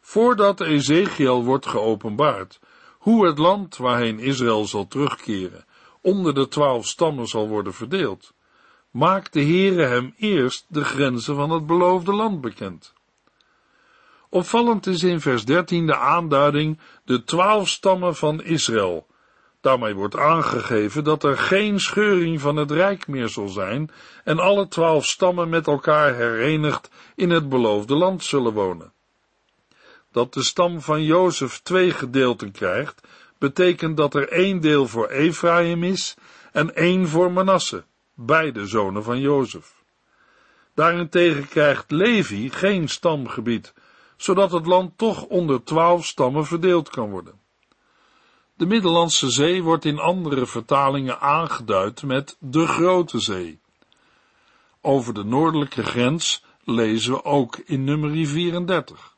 Voordat 0.00 0.60
Ezekiel 0.60 1.44
wordt 1.44 1.66
geopenbaard, 1.66 2.60
hoe 2.98 3.26
het 3.26 3.38
land 3.38 3.76
waarheen 3.76 4.18
Israël 4.18 4.64
zal 4.64 4.86
terugkeren, 4.86 5.64
onder 6.00 6.34
de 6.34 6.48
twaalf 6.48 6.86
stammen 6.86 7.26
zal 7.26 7.48
worden 7.48 7.74
verdeeld, 7.74 8.34
maakt 8.90 9.32
de 9.32 9.42
Heere 9.42 9.82
hem 9.82 10.14
eerst 10.16 10.64
de 10.68 10.84
grenzen 10.84 11.34
van 11.34 11.50
het 11.50 11.66
beloofde 11.66 12.12
land 12.12 12.40
bekend. 12.40 12.92
Opvallend 14.28 14.86
is 14.86 15.02
in 15.02 15.20
vers 15.20 15.44
13 15.44 15.86
de 15.86 15.96
aanduiding 15.96 16.78
de 17.04 17.24
twaalf 17.24 17.68
stammen 17.68 18.16
van 18.16 18.42
Israël, 18.42 19.06
Daarmee 19.60 19.94
wordt 19.94 20.16
aangegeven 20.16 21.04
dat 21.04 21.24
er 21.24 21.38
geen 21.38 21.80
scheuring 21.80 22.40
van 22.40 22.56
het 22.56 22.70
rijk 22.70 23.06
meer 23.06 23.28
zal 23.28 23.48
zijn 23.48 23.90
en 24.24 24.38
alle 24.38 24.68
twaalf 24.68 25.06
stammen 25.06 25.48
met 25.48 25.66
elkaar 25.66 26.14
herenigd 26.14 26.90
in 27.14 27.30
het 27.30 27.48
beloofde 27.48 27.94
land 27.94 28.24
zullen 28.24 28.52
wonen. 28.52 28.92
Dat 30.12 30.34
de 30.34 30.42
stam 30.42 30.80
van 30.80 31.02
Jozef 31.02 31.58
twee 31.58 31.90
gedeelten 31.90 32.52
krijgt, 32.52 33.00
betekent 33.38 33.96
dat 33.96 34.14
er 34.14 34.28
één 34.28 34.60
deel 34.60 34.86
voor 34.86 35.08
Ephraim 35.08 35.84
is 35.84 36.16
en 36.52 36.74
één 36.74 37.08
voor 37.08 37.32
Manasse, 37.32 37.84
beide 38.14 38.66
zonen 38.66 39.02
van 39.02 39.20
Jozef. 39.20 39.74
Daarentegen 40.74 41.48
krijgt 41.48 41.90
Levi 41.90 42.50
geen 42.50 42.88
stamgebied, 42.88 43.74
zodat 44.16 44.52
het 44.52 44.66
land 44.66 44.98
toch 44.98 45.24
onder 45.24 45.64
twaalf 45.64 46.06
stammen 46.06 46.46
verdeeld 46.46 46.88
kan 46.88 47.10
worden. 47.10 47.39
De 48.60 48.66
Middellandse 48.66 49.30
Zee 49.30 49.62
wordt 49.62 49.84
in 49.84 49.98
andere 49.98 50.46
vertalingen 50.46 51.20
aangeduid 51.20 52.02
met 52.02 52.36
de 52.38 52.66
Grote 52.66 53.20
Zee. 53.20 53.60
Over 54.80 55.14
de 55.14 55.24
noordelijke 55.24 55.82
grens 55.82 56.44
lezen 56.64 57.12
we 57.12 57.24
ook 57.24 57.56
in 57.56 57.84
nummer 57.84 58.26
34. 58.26 59.16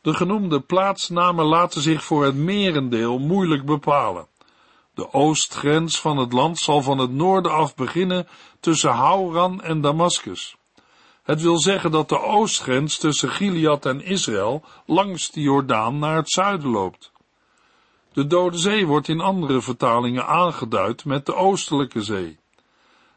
De 0.00 0.14
genoemde 0.14 0.60
plaatsnamen 0.60 1.44
laten 1.44 1.80
zich 1.82 2.04
voor 2.04 2.24
het 2.24 2.34
merendeel 2.34 3.18
moeilijk 3.18 3.64
bepalen. 3.64 4.26
De 4.94 5.12
oostgrens 5.12 6.00
van 6.00 6.16
het 6.16 6.32
land 6.32 6.58
zal 6.58 6.82
van 6.82 6.98
het 6.98 7.10
noorden 7.10 7.52
af 7.52 7.74
beginnen 7.74 8.28
tussen 8.60 8.90
Hauran 8.90 9.62
en 9.62 9.80
Damascus. 9.80 10.56
Het 11.22 11.42
wil 11.42 11.60
zeggen 11.60 11.90
dat 11.90 12.08
de 12.08 12.20
oostgrens 12.20 12.98
tussen 12.98 13.30
Gilead 13.30 13.86
en 13.86 14.04
Israël 14.04 14.62
langs 14.86 15.30
de 15.30 15.40
Jordaan 15.40 15.98
naar 15.98 16.16
het 16.16 16.30
zuiden 16.30 16.68
loopt. 16.68 17.11
De 18.12 18.26
Dode 18.26 18.58
Zee 18.58 18.86
wordt 18.86 19.08
in 19.08 19.20
andere 19.20 19.62
vertalingen 19.62 20.26
aangeduid 20.26 21.04
met 21.04 21.26
de 21.26 21.34
Oostelijke 21.34 22.02
Zee. 22.02 22.38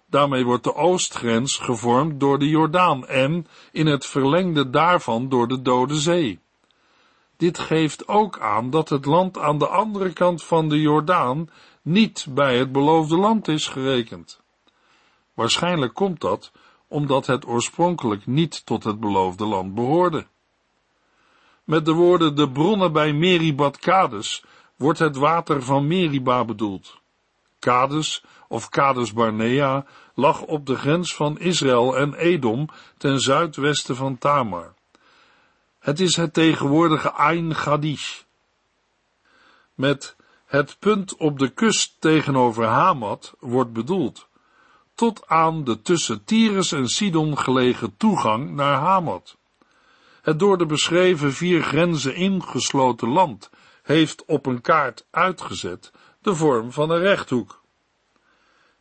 Daarmee 0.06 0.46
wordt 0.46 0.64
de 0.64 0.76
oostgrens 0.76 1.58
gevormd 1.58 2.20
door 2.20 2.40
de 2.40 2.50
Jordaan 2.50 3.08
en 3.08 3.48
in 3.72 3.86
het 3.86 4.06
verlengde 4.06 4.70
daarvan 4.70 5.30
door 5.30 5.48
de 5.48 5.62
Dode 5.62 5.96
Zee. 5.96 6.40
Dit 7.38 7.60
geeft 7.60 8.08
ook 8.08 8.40
aan 8.40 8.70
dat 8.70 8.90
het 8.90 9.06
land 9.06 9.38
aan 9.38 9.58
de 9.58 9.68
andere 9.68 10.14
kant 10.14 10.44
van 10.44 10.70
de 10.70 10.82
Jordaan 10.82 11.50
niet 11.82 12.28
bij 12.30 12.58
het 12.58 12.72
beloofde 12.72 13.18
land 13.18 13.48
is 13.48 13.68
gerekend. 13.68 14.42
Waarschijnlijk 15.34 15.94
komt 15.94 16.22
dat 16.22 16.52
omdat 16.88 17.26
het 17.26 17.48
oorspronkelijk 17.48 18.26
niet 18.26 18.66
tot 18.66 18.84
het 18.84 19.00
beloofde 19.00 19.46
land 19.46 19.74
behoorde. 19.74 20.28
Met 21.64 21.86
de 21.86 21.94
woorden 21.94 22.36
de 22.36 22.50
bronnen 22.52 22.94
bij 22.94 23.14
Meribad 23.14 23.78
Kades 23.78 24.44
wordt 24.76 25.00
het 25.00 25.16
water 25.16 25.64
van 25.64 25.88
Meriba 25.88 26.46
bedoeld. 26.46 27.00
Kades 27.60 28.24
of 28.48 28.70
Kades 28.70 29.14
Barnea 29.14 29.86
lag 30.14 30.42
op 30.42 30.66
de 30.66 30.76
grens 30.76 31.16
van 31.16 31.40
Israël 31.40 31.98
en 31.98 32.14
Edom 32.14 32.70
ten 32.98 33.20
zuidwesten 33.20 33.96
van 33.96 34.18
Tamar. 34.18 34.74
Het 35.80 36.00
is 36.00 36.16
het 36.16 36.34
tegenwoordige 36.34 37.12
Ain 37.12 37.56
Gadish. 37.56 38.22
Met 39.74 40.16
het 40.46 40.80
punt 40.80 41.16
op 41.16 41.40
de 41.40 41.50
kust 41.50 41.96
tegenover 42.00 42.66
Hamat 42.66 43.34
wordt 43.40 43.74
bedoeld, 43.74 44.28
tot 44.96 45.28
aan 45.28 45.64
de 45.64 45.82
tussen 45.82 46.24
Tyrus 46.24 46.72
en 46.72 46.88
Sidon 46.88 47.38
gelegen 47.38 47.98
toegang 47.98 48.52
naar 48.52 48.80
Hamat. 48.80 49.38
Het 50.22 50.40
door 50.40 50.58
de 50.58 50.66
beschreven 50.66 51.34
vier 51.34 51.64
grenzen 51.64 52.16
ingesloten 52.16 53.10
land 53.10 53.50
heeft 53.86 54.26
op 54.26 54.46
een 54.46 54.62
kaart 54.62 55.06
uitgezet 55.12 55.92
de 56.22 56.36
vorm 56.36 56.72
van 56.72 56.90
een 56.90 57.00
rechthoek. 57.00 57.62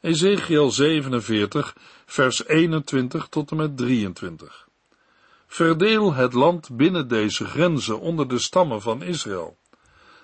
Ezekiel 0.01 0.71
47, 0.71 1.77
vers 2.07 2.47
21 2.47 3.27
tot 3.29 3.51
en 3.51 3.57
met 3.57 3.77
23. 3.77 4.69
Verdeel 5.47 6.15
het 6.15 6.33
land 6.33 6.77
binnen 6.77 7.09
deze 7.09 7.45
grenzen 7.45 8.01
onder 8.01 8.29
de 8.29 8.39
stammen 8.39 8.83
van 8.83 9.03
Israël. 9.03 9.57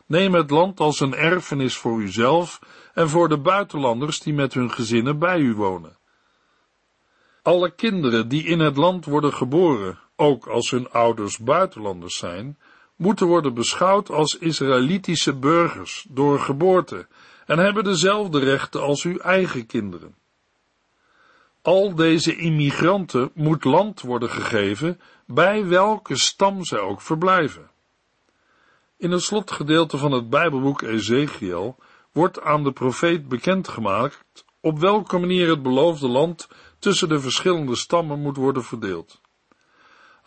Neem 0.06 0.34
het 0.34 0.50
land 0.50 0.80
als 0.80 1.00
een 1.00 1.14
erfenis 1.14 1.76
voor 1.76 2.00
uzelf 2.00 2.60
en 2.94 3.08
voor 3.08 3.28
de 3.28 3.38
buitenlanders 3.38 4.20
die 4.20 4.34
met 4.34 4.54
hun 4.54 4.70
gezinnen 4.70 5.18
bij 5.18 5.38
u 5.38 5.54
wonen. 5.54 5.98
Alle 7.42 7.74
kinderen 7.74 8.28
die 8.28 8.44
in 8.44 8.60
het 8.60 8.76
land 8.76 9.04
worden 9.04 9.32
geboren, 9.32 9.98
ook 10.16 10.46
als 10.46 10.70
hun 10.70 10.90
ouders 10.90 11.38
buitenlanders 11.38 12.16
zijn, 12.16 12.58
moeten 13.00 13.26
worden 13.26 13.54
beschouwd 13.54 14.10
als 14.10 14.38
Israëlitische 14.38 15.34
burgers 15.34 16.06
door 16.08 16.38
geboorte 16.40 17.06
en 17.46 17.58
hebben 17.58 17.84
dezelfde 17.84 18.38
rechten 18.38 18.82
als 18.82 19.04
uw 19.04 19.18
eigen 19.18 19.66
kinderen. 19.66 20.14
Al 21.62 21.94
deze 21.94 22.36
immigranten 22.36 23.30
moet 23.34 23.64
land 23.64 24.00
worden 24.00 24.30
gegeven 24.30 25.00
bij 25.26 25.66
welke 25.66 26.16
stam 26.16 26.64
zij 26.64 26.78
ook 26.78 27.00
verblijven. 27.00 27.70
In 28.96 29.10
het 29.10 29.22
slotgedeelte 29.22 29.98
van 29.98 30.12
het 30.12 30.30
Bijbelboek 30.30 30.82
Ezekiel 30.82 31.76
wordt 32.12 32.40
aan 32.40 32.64
de 32.64 32.72
profeet 32.72 33.28
bekendgemaakt 33.28 34.44
op 34.60 34.78
welke 34.78 35.18
manier 35.18 35.48
het 35.48 35.62
beloofde 35.62 36.08
land 36.08 36.48
tussen 36.78 37.08
de 37.08 37.20
verschillende 37.20 37.76
stammen 37.76 38.20
moet 38.20 38.36
worden 38.36 38.64
verdeeld. 38.64 39.19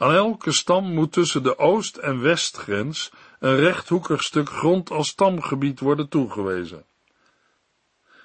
Aan 0.04 0.14
elke 0.14 0.52
stam 0.52 0.94
moet 0.94 1.12
tussen 1.12 1.44
de 1.44 1.58
oost- 1.58 1.98
en 1.98 2.22
westgrens 2.22 3.12
een 3.40 3.56
rechthoekig 3.56 4.24
stuk 4.24 4.50
grond 4.50 4.92
als 4.92 5.08
stamgebied 5.08 5.80
worden 5.80 6.10
toegewezen. 6.10 6.86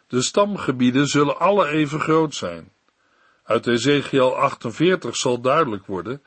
De 0.06 0.23
stamgebieden 0.23 1.06
zullen 1.06 1.38
alle 1.38 1.68
even 1.68 2.00
groot 2.00 2.35
zijn. 2.35 2.73
Uit 3.44 3.66
Ezekiel 3.66 4.37
48 4.37 5.16
zal 5.16 5.40
duidelijk 5.40 5.87
worden 5.87 6.23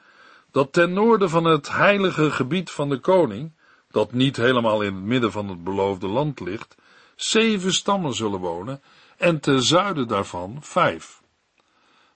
dat 0.52 0.74
ten 0.74 0.94
noorden 0.94 1.30
van 1.30 1.44
het 1.44 1.72
heilige 1.72 2.32
gebied 2.32 2.72
van 2.72 2.90
de 2.90 3.00
koning, 3.00 3.52
dat 3.90 4.12
niet 4.12 4.38
helemaal 4.38 4.82
in 4.82 4.96
het 4.96 5.04
midden 5.04 5.32
van 5.32 5.50
het 5.50 5.64
beloofde 5.64 6.08
land 6.08 6.40
ligt, 6.40 6.76
zeven 7.16 7.74
stammen 7.74 8.14
zullen 8.14 8.40
wonen 8.40 8.82
en 9.18 9.40
ten 9.40 9.64
zuiden 9.64 10.08
daarvan 10.08 10.58
vijf. 10.62 11.22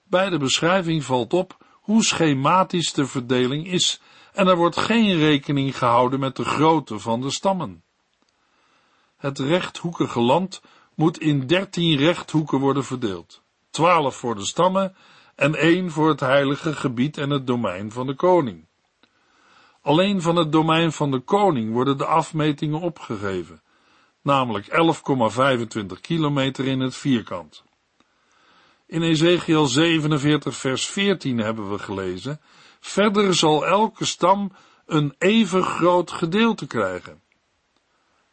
Bij 0.04 0.30
de 0.30 0.38
beschrijving 0.38 1.04
valt 1.04 1.32
op 1.32 1.64
hoe 1.86 2.04
schematisch 2.04 2.92
de 2.92 3.06
verdeling 3.06 3.66
is 3.66 4.00
en 4.32 4.46
er 4.46 4.56
wordt 4.56 4.76
geen 4.76 5.18
rekening 5.18 5.78
gehouden 5.78 6.20
met 6.20 6.36
de 6.36 6.44
grootte 6.44 6.98
van 6.98 7.20
de 7.20 7.30
stammen. 7.30 7.82
Het 9.16 9.38
rechthoekige 9.38 10.20
land 10.20 10.62
moet 10.94 11.18
in 11.18 11.46
dertien 11.46 11.96
rechthoeken 11.96 12.58
worden 12.58 12.84
verdeeld, 12.84 13.42
twaalf 13.70 14.16
voor 14.16 14.34
de 14.34 14.44
stammen 14.44 14.96
en 15.34 15.54
één 15.54 15.90
voor 15.90 16.08
het 16.08 16.20
heilige 16.20 16.74
gebied 16.74 17.18
en 17.18 17.30
het 17.30 17.46
domein 17.46 17.92
van 17.92 18.06
de 18.06 18.14
koning. 18.14 18.66
Alleen 19.82 20.22
van 20.22 20.36
het 20.36 20.52
domein 20.52 20.92
van 20.92 21.10
de 21.10 21.20
koning 21.20 21.72
worden 21.72 21.98
de 21.98 22.06
afmetingen 22.06 22.80
opgegeven, 22.80 23.62
namelijk 24.22 24.66
11,25 24.66 26.00
kilometer 26.00 26.66
in 26.66 26.80
het 26.80 26.96
vierkant. 26.96 27.64
In 28.86 29.02
Ezekiel 29.02 29.66
47 29.66 30.56
vers 30.56 30.86
14 30.86 31.38
hebben 31.38 31.70
we 31.70 31.78
gelezen, 31.78 32.40
verder 32.80 33.34
zal 33.34 33.66
elke 33.66 34.04
stam 34.04 34.52
een 34.86 35.14
even 35.18 35.62
groot 35.62 36.10
gedeelte 36.10 36.66
krijgen. 36.66 37.20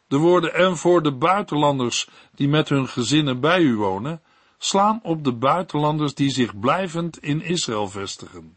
De 0.08 0.16
woorden 0.16 0.54
en 0.54 0.76
voor 0.76 1.02
de 1.02 1.12
buitenlanders 1.12 2.08
die 2.34 2.48
met 2.48 2.68
hun 2.68 2.88
gezinnen 2.88 3.40
bij 3.40 3.60
u 3.60 3.76
wonen, 3.76 4.22
slaan 4.58 5.00
op 5.02 5.24
de 5.24 5.32
buitenlanders 5.32 6.14
die 6.14 6.30
zich 6.30 6.58
blijvend 6.58 7.18
in 7.18 7.42
Israël 7.42 7.88
vestigen. 7.88 8.56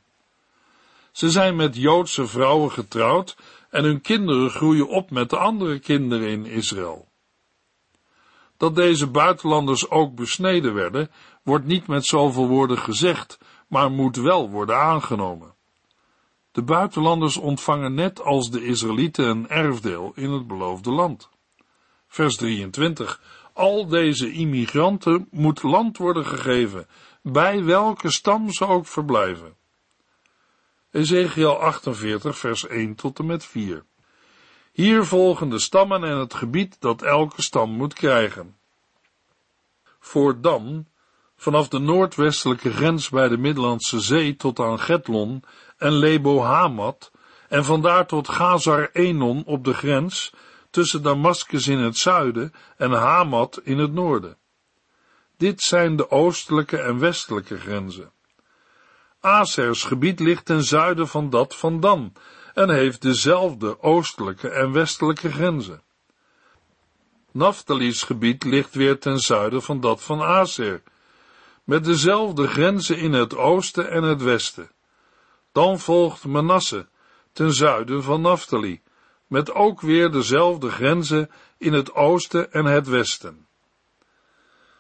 Ze 1.12 1.32
zijn 1.32 1.56
met 1.56 1.76
Joodse 1.76 2.28
vrouwen 2.28 2.72
getrouwd 2.72 3.38
en 3.70 3.84
hun 3.84 4.02
kinderen 4.02 4.50
groeien 4.50 4.88
op 4.88 5.12
met 5.12 5.30
de 5.30 5.38
andere 5.38 5.80
kinderen 5.80 6.28
in 6.28 6.46
Israël. 6.46 7.07
Dat 8.58 8.76
deze 8.76 9.08
buitenlanders 9.08 9.90
ook 9.90 10.16
besneden 10.16 10.74
werden, 10.74 11.12
wordt 11.44 11.66
niet 11.66 11.88
met 11.88 12.06
zoveel 12.06 12.48
woorden 12.48 12.78
gezegd, 12.78 13.38
maar 13.68 13.92
moet 13.92 14.16
wel 14.16 14.50
worden 14.50 14.78
aangenomen. 14.78 15.56
De 16.52 16.64
buitenlanders 16.64 17.38
ontvangen 17.38 17.94
net 17.94 18.22
als 18.22 18.52
de 18.52 18.66
Israëlieten 18.66 19.26
een 19.26 19.50
erfdeel 19.50 20.12
in 20.16 20.32
het 20.32 20.48
beloofde 20.48 20.92
land. 20.92 21.30
Vers 22.08 22.36
23. 22.36 23.22
Al 23.54 23.88
deze 23.88 24.32
immigranten 24.32 25.28
moet 25.32 25.64
land 25.64 25.98
worden 25.98 26.26
gegeven, 26.26 26.88
bij 27.22 27.64
welke 27.64 28.12
stam 28.12 28.52
ze 28.52 28.68
ook 28.68 28.88
verblijven. 28.88 29.56
Ezekiel 30.92 31.60
48, 31.60 32.38
vers 32.38 32.68
1 32.68 32.96
tot 32.96 33.20
en 33.20 33.26
met 33.26 33.46
4. 33.46 33.84
Hier 34.78 35.06
volgen 35.06 35.50
de 35.50 35.60
stammen 35.60 36.04
en 36.04 36.18
het 36.18 36.34
gebied 36.34 36.76
dat 36.80 37.02
elke 37.02 37.42
stam 37.42 37.70
moet 37.70 37.94
krijgen. 37.94 38.58
Voor 40.00 40.42
Dan, 40.42 40.88
vanaf 41.36 41.68
de 41.68 41.80
noordwestelijke 41.80 42.72
grens 42.72 43.10
bij 43.10 43.28
de 43.28 43.38
Middellandse 43.38 44.00
Zee 44.00 44.36
tot 44.36 44.60
aan 44.60 44.80
Getlon 44.80 45.44
en 45.78 45.92
Lebo 45.92 46.42
Hamat, 46.42 47.12
en 47.50 47.66
vandaar 47.66 48.08
tot 48.08 48.28
Gazar 48.28 48.90
Enon 48.94 49.44
op 49.46 49.64
de 49.64 49.74
grens, 49.74 50.34
tussen 50.70 51.04
Damascus 51.04 51.68
in 51.68 51.80
het 51.80 51.98
zuiden 51.98 52.54
en 52.78 52.92
Hamat 52.92 53.60
in 53.64 53.78
het 53.78 53.94
noorden. 53.94 54.38
Dit 55.38 55.62
zijn 55.62 55.96
de 55.96 56.12
oostelijke 56.12 56.78
en 56.78 57.00
westelijke 57.00 57.60
grenzen. 57.60 58.12
Asers 59.20 59.84
gebied 59.84 60.20
ligt 60.20 60.46
ten 60.46 60.64
zuiden 60.64 61.08
van 61.08 61.30
dat 61.30 61.56
van 61.56 61.80
Dan 61.80 62.14
en 62.58 62.70
heeft 62.70 63.02
dezelfde 63.02 63.82
oostelijke 63.82 64.50
en 64.50 64.72
westelijke 64.72 65.32
grenzen. 65.32 65.82
Naftali's 67.32 68.04
gebied 68.04 68.44
ligt 68.44 68.74
weer 68.74 69.00
ten 69.00 69.20
zuiden 69.20 69.62
van 69.62 69.80
dat 69.80 70.04
van 70.04 70.22
Aser, 70.22 70.82
met 71.64 71.84
dezelfde 71.86 72.48
grenzen 72.48 72.98
in 72.98 73.14
het 73.14 73.36
oosten 73.36 73.92
en 73.92 74.04
het 74.04 74.22
westen. 74.22 74.72
Dan 75.52 75.80
volgt 75.80 76.26
Manasse, 76.26 76.88
ten 77.34 77.54
zuiden 77.54 78.04
van 78.04 78.22
Naftali, 78.22 78.82
met 79.28 79.54
ook 79.54 79.82
weer 79.82 80.12
dezelfde 80.12 80.70
grenzen 80.70 81.30
in 81.58 81.74
het 81.74 81.94
oosten 81.94 82.52
en 82.52 82.66
het 82.66 82.88
westen. 82.88 83.48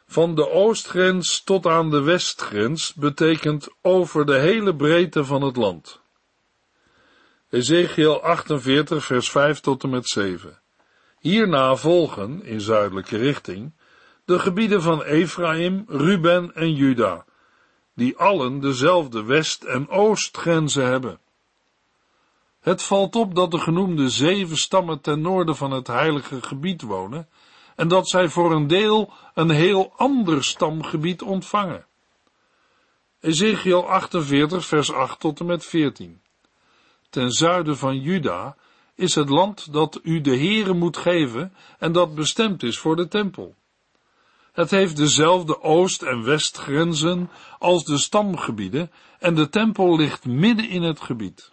Van 0.07 0.35
de 0.35 0.49
oostgrens 0.49 1.43
tot 1.43 1.65
aan 1.65 1.89
de 1.89 2.01
westgrens 2.01 2.93
betekent 2.93 3.67
over 3.81 4.25
de 4.25 4.37
hele 4.37 4.75
breedte 4.75 5.25
van 5.25 5.41
het 5.41 5.55
land. 5.55 6.05
Ezekiel 7.49 8.21
48 8.21 9.05
vers 9.05 9.29
5 9.29 9.60
tot 9.60 9.83
en 9.83 9.89
met 9.89 10.07
7. 10.07 10.60
Hierna 11.19 11.75
volgen, 11.75 12.43
in 12.43 12.62
zuidelijke 12.62 13.17
richting, 13.17 13.73
de 14.25 14.39
gebieden 14.39 14.81
van 14.81 15.03
Ephraim, 15.03 15.83
Ruben 15.88 16.55
en 16.55 16.73
Juda, 16.73 17.25
die 17.95 18.17
allen 18.17 18.60
dezelfde 18.60 19.23
west- 19.23 19.63
en 19.63 19.89
oostgrenzen 19.89 20.86
hebben. 20.86 21.19
Het 22.60 22.83
valt 22.83 23.15
op 23.15 23.36
dat 23.36 23.51
de 23.51 23.60
genoemde 23.60 24.10
zeven 24.10 24.57
stammen 24.57 25.01
ten 25.01 25.21
noorden 25.21 25.55
van 25.55 25.71
het 25.71 25.88
heilige 25.88 26.41
gebied 26.41 26.81
wonen 26.81 27.29
en 27.75 27.88
dat 27.88 28.10
zij 28.10 28.29
voor 28.29 28.51
een 28.51 28.67
deel 28.67 29.13
een 29.33 29.49
heel 29.49 29.93
ander 29.95 30.43
stamgebied 30.43 31.21
ontvangen. 31.21 31.86
Ezekiel 33.19 33.88
48 33.88 34.65
vers 34.65 34.91
8 34.91 35.19
tot 35.19 35.39
en 35.39 35.45
met 35.45 35.65
14. 35.65 36.21
Ten 37.17 37.32
zuiden 37.32 37.77
van 37.77 37.99
Juda 37.99 38.56
is 38.95 39.15
het 39.15 39.30
land 39.30 39.73
dat 39.73 39.99
u 40.03 40.21
de 40.21 40.38
Heere 40.38 40.73
moet 40.73 40.97
geven 40.97 41.53
en 41.80 41.91
dat 41.91 42.15
bestemd 42.15 42.63
is 42.63 42.77
voor 42.77 42.95
de 42.95 43.08
tempel. 43.08 43.56
Het 44.51 44.71
heeft 44.71 44.97
dezelfde 44.97 45.62
oost- 45.62 46.01
en 46.01 46.23
westgrenzen 46.23 47.30
als 47.60 47.84
de 47.84 47.97
stamgebieden 47.97 48.91
en 49.19 49.36
de 49.36 49.49
tempel 49.49 49.97
ligt 49.97 50.25
midden 50.25 50.69
in 50.69 50.82
het 50.82 51.01
gebied. 51.01 51.51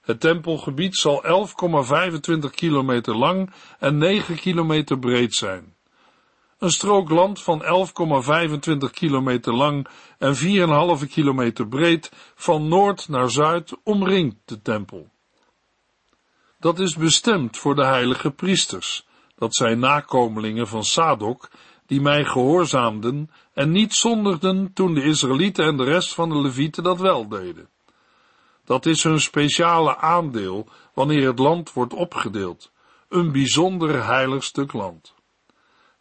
Het 0.00 0.20
tempelgebied 0.20 0.96
zal 0.96 1.22
11,25 1.24 2.50
kilometer 2.50 3.16
lang 3.16 3.52
en 3.78 3.98
9 3.98 4.36
kilometer 4.36 4.98
breed 4.98 5.34
zijn. 5.34 5.74
Een 6.60 6.70
strook 6.70 7.10
land 7.10 7.42
van 7.42 7.62
11,25 7.62 8.90
kilometer 8.90 9.54
lang 9.54 9.86
en 10.18 10.36
4,5 11.00 11.08
kilometer 11.08 11.68
breed 11.68 12.12
van 12.34 12.68
noord 12.68 13.08
naar 13.08 13.30
zuid 13.30 13.76
omringt 13.82 14.36
de 14.44 14.62
tempel. 14.62 15.10
Dat 16.58 16.78
is 16.78 16.96
bestemd 16.96 17.56
voor 17.56 17.74
de 17.74 17.84
heilige 17.84 18.30
priesters, 18.30 19.06
dat 19.34 19.54
zijn 19.54 19.78
nakomelingen 19.78 20.68
van 20.68 20.84
Sadok, 20.84 21.50
die 21.86 22.00
mij 22.00 22.24
gehoorzaamden 22.24 23.30
en 23.54 23.70
niet 23.70 23.94
zondigden 23.94 24.72
toen 24.72 24.94
de 24.94 25.02
Israëlieten 25.02 25.64
en 25.64 25.76
de 25.76 25.84
rest 25.84 26.14
van 26.14 26.28
de 26.28 26.40
Levieten 26.40 26.82
dat 26.82 27.00
wel 27.00 27.28
deden. 27.28 27.68
Dat 28.64 28.86
is 28.86 29.02
hun 29.02 29.20
speciale 29.20 29.96
aandeel 29.96 30.68
wanneer 30.94 31.26
het 31.26 31.38
land 31.38 31.72
wordt 31.72 31.94
opgedeeld, 31.94 32.72
een 33.08 33.32
bijzonder 33.32 34.04
heilig 34.04 34.44
stuk 34.44 34.72
land. 34.72 35.18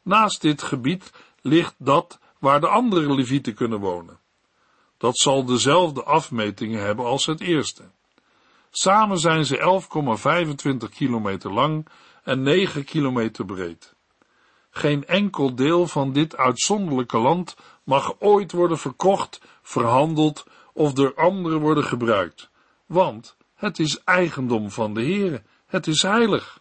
Naast 0.03 0.41
dit 0.41 0.61
gebied 0.61 1.11
ligt 1.41 1.75
dat 1.77 2.19
waar 2.39 2.59
de 2.59 2.67
andere 2.67 3.13
levieten 3.13 3.53
kunnen 3.53 3.79
wonen. 3.79 4.19
Dat 4.97 5.17
zal 5.17 5.45
dezelfde 5.45 6.03
afmetingen 6.03 6.81
hebben 6.81 7.05
als 7.05 7.25
het 7.25 7.41
eerste. 7.41 7.83
Samen 8.71 9.17
zijn 9.19 9.45
ze 9.45 9.81
11,25 10.87 10.89
kilometer 10.89 11.53
lang 11.53 11.87
en 12.23 12.41
9 12.41 12.83
kilometer 12.83 13.45
breed. 13.45 13.95
Geen 14.69 15.05
enkel 15.05 15.55
deel 15.55 15.87
van 15.87 16.13
dit 16.13 16.37
uitzonderlijke 16.37 17.17
land 17.17 17.55
mag 17.83 18.15
ooit 18.19 18.51
worden 18.51 18.77
verkocht, 18.77 19.41
verhandeld 19.61 20.45
of 20.73 20.93
door 20.93 21.15
anderen 21.15 21.59
worden 21.59 21.83
gebruikt, 21.83 22.49
want 22.85 23.37
het 23.55 23.79
is 23.79 24.03
eigendom 24.03 24.71
van 24.71 24.93
de 24.93 25.01
Heere, 25.01 25.43
het 25.65 25.87
is 25.87 26.01
heilig. 26.01 26.58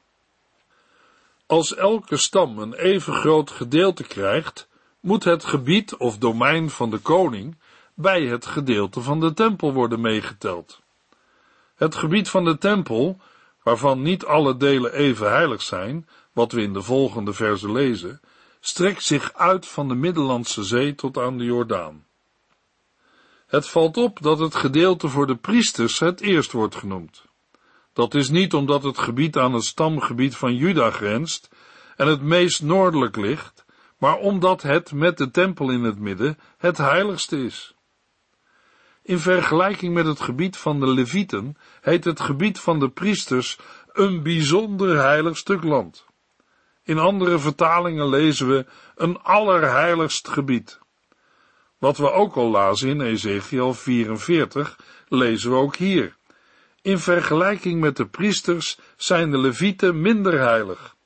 Als 1.48 1.74
elke 1.74 2.16
stam 2.16 2.58
een 2.58 2.74
even 2.74 3.12
groot 3.12 3.50
gedeelte 3.50 4.02
krijgt, 4.04 4.68
moet 5.00 5.24
het 5.24 5.44
gebied 5.44 5.96
of 5.96 6.18
domein 6.18 6.70
van 6.70 6.90
de 6.90 6.98
koning 6.98 7.58
bij 7.94 8.22
het 8.22 8.46
gedeelte 8.46 9.00
van 9.00 9.20
de 9.20 9.34
tempel 9.34 9.72
worden 9.72 10.00
meegeteld. 10.00 10.80
Het 11.74 11.94
gebied 11.94 12.28
van 12.28 12.44
de 12.44 12.58
tempel, 12.58 13.20
waarvan 13.62 14.02
niet 14.02 14.24
alle 14.24 14.56
delen 14.56 14.92
even 14.92 15.30
heilig 15.30 15.62
zijn, 15.62 16.08
wat 16.32 16.52
we 16.52 16.62
in 16.62 16.72
de 16.72 16.82
volgende 16.82 17.32
verse 17.32 17.72
lezen, 17.72 18.20
strekt 18.60 19.02
zich 19.02 19.32
uit 19.32 19.66
van 19.66 19.88
de 19.88 19.94
Middellandse 19.94 20.62
Zee 20.62 20.94
tot 20.94 21.18
aan 21.18 21.38
de 21.38 21.44
Jordaan. 21.44 22.06
Het 23.46 23.68
valt 23.68 23.96
op 23.96 24.22
dat 24.22 24.38
het 24.38 24.54
gedeelte 24.54 25.08
voor 25.08 25.26
de 25.26 25.36
priesters 25.36 25.98
het 25.98 26.20
eerst 26.20 26.52
wordt 26.52 26.74
genoemd. 26.74 27.27
Dat 27.98 28.14
is 28.14 28.28
niet 28.28 28.54
omdat 28.54 28.82
het 28.82 28.98
gebied 28.98 29.36
aan 29.36 29.52
het 29.52 29.64
stamgebied 29.64 30.36
van 30.36 30.54
Juda 30.54 30.90
grenst 30.90 31.48
en 31.96 32.06
het 32.06 32.22
meest 32.22 32.62
noordelijk 32.62 33.16
ligt, 33.16 33.64
maar 33.96 34.16
omdat 34.16 34.62
het 34.62 34.92
met 34.92 35.18
de 35.18 35.30
tempel 35.30 35.70
in 35.70 35.82
het 35.82 35.98
midden 35.98 36.38
het 36.58 36.76
heiligste 36.76 37.44
is. 37.44 37.74
In 39.02 39.18
vergelijking 39.18 39.94
met 39.94 40.06
het 40.06 40.20
gebied 40.20 40.56
van 40.56 40.80
de 40.80 40.86
Levieten 40.86 41.56
heet 41.80 42.04
het 42.04 42.20
gebied 42.20 42.60
van 42.60 42.78
de 42.78 42.88
priesters 42.88 43.58
een 43.92 44.22
bijzonder 44.22 44.98
heilig 44.98 45.36
stuk 45.36 45.64
land. 45.64 46.06
In 46.82 46.98
andere 46.98 47.38
vertalingen 47.38 48.08
lezen 48.08 48.48
we 48.48 48.66
een 48.94 49.22
allerheiligst 49.22 50.28
gebied. 50.28 50.78
Wat 51.78 51.96
we 51.96 52.10
ook 52.10 52.36
al 52.36 52.50
lazen 52.50 52.88
in 52.88 53.00
Ezekiel 53.00 53.74
44, 53.74 54.78
lezen 55.08 55.50
we 55.50 55.56
ook 55.56 55.76
hier. 55.76 56.17
In 56.88 56.98
vergelijking 56.98 57.80
met 57.80 57.96
de 57.96 58.06
priesters 58.06 58.78
zijn 58.96 59.30
de 59.30 59.38
levieten 59.38 60.00
minder 60.00 60.40
heilig, 60.40 60.96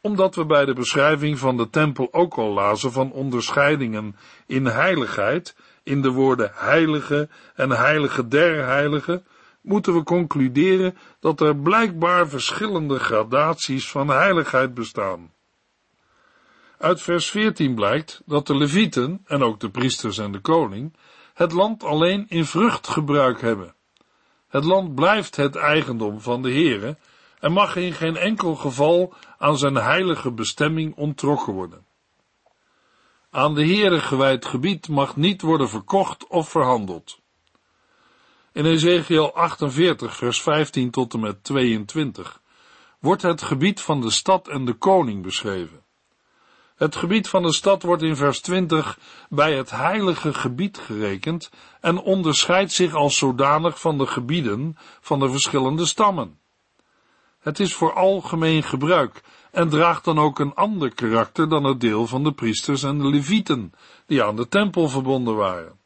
omdat 0.00 0.34
we 0.34 0.46
bij 0.46 0.64
de 0.64 0.72
beschrijving 0.72 1.38
van 1.38 1.56
de 1.56 1.70
tempel 1.70 2.08
ook 2.12 2.34
al 2.34 2.52
lazen 2.52 2.92
van 2.92 3.12
onderscheidingen 3.12 4.16
in 4.46 4.66
heiligheid, 4.66 5.56
in 5.82 6.02
de 6.02 6.10
woorden 6.10 6.50
heilige 6.54 7.28
en 7.54 7.70
heilige 7.70 8.28
der 8.28 8.66
heilige, 8.66 9.22
moeten 9.60 9.94
we 9.94 10.02
concluderen 10.02 10.96
dat 11.20 11.40
er 11.40 11.56
blijkbaar 11.56 12.28
verschillende 12.28 12.98
gradaties 12.98 13.90
van 13.90 14.08
heiligheid 14.08 14.74
bestaan. 14.74 15.32
Uit 16.78 17.02
vers 17.02 17.30
14 17.30 17.74
blijkt 17.74 18.22
dat 18.26 18.46
de 18.46 18.56
levieten, 18.56 19.20
en 19.24 19.42
ook 19.42 19.60
de 19.60 19.70
priesters 19.70 20.18
en 20.18 20.32
de 20.32 20.40
koning, 20.40 20.96
het 21.34 21.52
land 21.52 21.84
alleen 21.84 22.26
in 22.28 22.44
vruchtgebruik 22.44 23.40
hebben. 23.40 23.74
Het 24.50 24.64
land 24.64 24.94
blijft 24.94 25.36
het 25.36 25.56
eigendom 25.56 26.20
van 26.20 26.42
de 26.42 26.50
Heere 26.50 26.96
en 27.38 27.52
mag 27.52 27.76
in 27.76 27.92
geen 27.92 28.16
enkel 28.16 28.54
geval 28.54 29.14
aan 29.38 29.58
zijn 29.58 29.74
heilige 29.74 30.32
bestemming 30.32 30.96
ontrokken 30.96 31.52
worden. 31.52 31.86
Aan 33.30 33.54
de 33.54 33.66
Heere 33.66 34.00
gewijd 34.00 34.44
gebied 34.44 34.88
mag 34.88 35.16
niet 35.16 35.42
worden 35.42 35.68
verkocht 35.68 36.26
of 36.26 36.48
verhandeld. 36.48 37.20
In 38.52 38.64
Ezekiel 38.64 39.34
48, 39.34 40.16
vers 40.16 40.42
15 40.42 40.90
tot 40.90 41.14
en 41.14 41.20
met 41.20 41.44
22 41.44 42.40
wordt 42.98 43.22
het 43.22 43.42
gebied 43.42 43.80
van 43.80 44.00
de 44.00 44.10
stad 44.10 44.48
en 44.48 44.64
de 44.64 44.74
koning 44.74 45.22
beschreven. 45.22 45.84
Het 46.80 46.96
gebied 46.96 47.28
van 47.28 47.42
de 47.42 47.52
stad 47.52 47.82
wordt 47.82 48.02
in 48.02 48.16
vers 48.16 48.40
20 48.40 48.98
bij 49.28 49.56
het 49.56 49.70
heilige 49.70 50.34
gebied 50.34 50.78
gerekend 50.78 51.50
en 51.80 51.98
onderscheidt 51.98 52.72
zich 52.72 52.94
als 52.94 53.16
zodanig 53.16 53.80
van 53.80 53.98
de 53.98 54.06
gebieden 54.06 54.76
van 55.00 55.18
de 55.18 55.30
verschillende 55.30 55.86
stammen. 55.86 56.38
Het 57.40 57.60
is 57.60 57.74
voor 57.74 57.92
algemeen 57.92 58.62
gebruik 58.62 59.22
en 59.50 59.68
draagt 59.68 60.04
dan 60.04 60.18
ook 60.18 60.38
een 60.38 60.54
ander 60.54 60.94
karakter 60.94 61.48
dan 61.48 61.64
het 61.64 61.80
deel 61.80 62.06
van 62.06 62.24
de 62.24 62.32
priesters 62.32 62.82
en 62.82 62.98
de 62.98 63.08
levieten, 63.08 63.72
die 64.06 64.22
aan 64.22 64.36
de 64.36 64.48
tempel 64.48 64.88
verbonden 64.88 65.36
waren. 65.36 65.78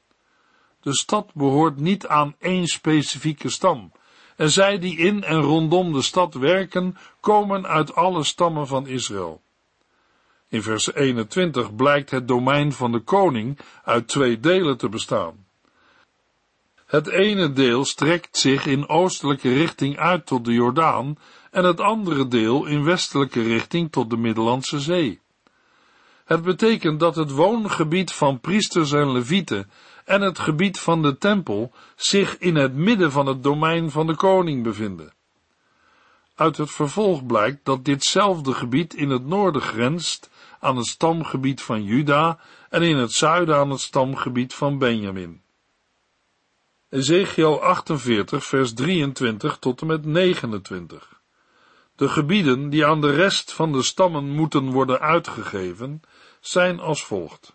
De 0.81 0.95
stad 0.95 1.31
behoort 1.35 1.77
niet 1.77 2.07
aan 2.07 2.35
één 2.39 2.67
specifieke 2.67 3.49
stam, 3.49 3.93
en 4.37 4.51
zij 4.51 4.79
die 4.79 4.97
in 4.97 5.25
en 5.25 5.41
rondom 5.41 5.93
de 5.93 6.03
stad 6.03 6.35
werken, 6.35 6.97
komen 7.21 7.67
uit 7.67 7.95
alle 7.95 8.25
stammen 8.25 8.67
van 8.67 8.87
Israël. 8.87 9.43
In 10.55 10.63
vers 10.63 10.95
21 10.95 11.75
blijkt 11.75 12.11
het 12.11 12.29
domein 12.29 12.73
van 12.73 12.93
de 12.93 13.01
koning 13.01 13.59
uit 13.85 14.09
twee 14.09 14.41
delen 14.41 14.77
te 14.77 14.89
bestaan. 14.89 15.47
Het 16.87 17.07
ene 17.07 17.53
deel 17.53 17.85
strekt 17.85 18.39
zich 18.39 18.67
in 18.67 18.89
oostelijke 18.89 19.55
richting 19.55 19.99
uit 19.99 20.27
tot 20.27 20.45
de 20.45 20.53
Jordaan 20.53 21.19
en 21.51 21.65
het 21.65 21.81
andere 21.81 22.29
deel 22.29 22.67
in 22.67 22.85
westelijke 22.85 23.43
richting 23.43 23.93
tot 23.93 24.11
de 24.11 24.17
Middellandse 24.17 24.81
Zee. 24.81 25.21
Het 26.25 26.43
betekent 26.43 27.01
dat 27.01 27.17
het 27.17 27.31
woongebied 27.31 28.13
van 28.13 28.41
priesters 28.41 28.93
en 28.93 29.13
levieten 29.13 29.71
en 30.05 30.21
het 30.21 30.39
gebied 30.39 30.81
van 30.81 31.03
de 31.03 31.19
tempel 31.19 31.73
zich 31.97 32.39
in 32.39 32.55
het 32.55 32.75
midden 32.75 33.13
van 33.13 33.27
het 33.27 33.43
domein 33.43 33.91
van 33.91 34.07
de 34.07 34.15
koning 34.17 34.63
bevinden. 34.63 35.13
Uit 36.35 36.57
het 36.57 36.71
vervolg 36.71 37.27
blijkt 37.27 37.65
dat 37.65 37.85
ditzelfde 37.85 38.53
gebied 38.53 38.95
in 38.95 39.11
het 39.11 39.27
noorden 39.27 39.63
grenst 39.63 40.33
aan 40.65 40.77
het 40.77 40.87
stamgebied 40.87 41.63
van 41.63 41.85
Juda 41.85 42.39
en 42.71 42.83
in 42.83 42.97
het 42.97 43.13
zuiden 43.13 43.57
aan 43.57 43.71
het 43.71 43.81
stamgebied 43.81 44.55
van 44.55 44.79
Benjamin. 44.79 45.43
Ezekiel 46.89 47.63
48, 47.63 48.45
vers 48.45 48.75
23 48.75 49.57
tot 49.59 49.81
en 49.81 49.87
met 49.87 50.05
29. 50.05 51.21
De 51.97 52.09
gebieden 52.09 52.69
die 52.69 52.87
aan 52.87 53.01
de 53.01 53.11
rest 53.11 53.53
van 53.53 53.73
de 53.73 53.83
stammen 53.83 54.31
moeten 54.31 54.71
worden 54.71 55.01
uitgegeven, 55.01 56.01
zijn 56.41 56.81
als 56.81 57.05
volgt. 57.05 57.53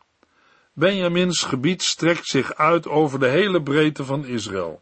Benjamins 0.74 1.44
gebied 1.44 1.84
strekt 1.84 2.26
zich 2.28 2.54
uit 2.56 2.88
over 2.88 3.20
de 3.20 3.28
hele 3.28 3.62
breedte 3.64 4.06
van 4.06 4.26
Israël. 4.26 4.82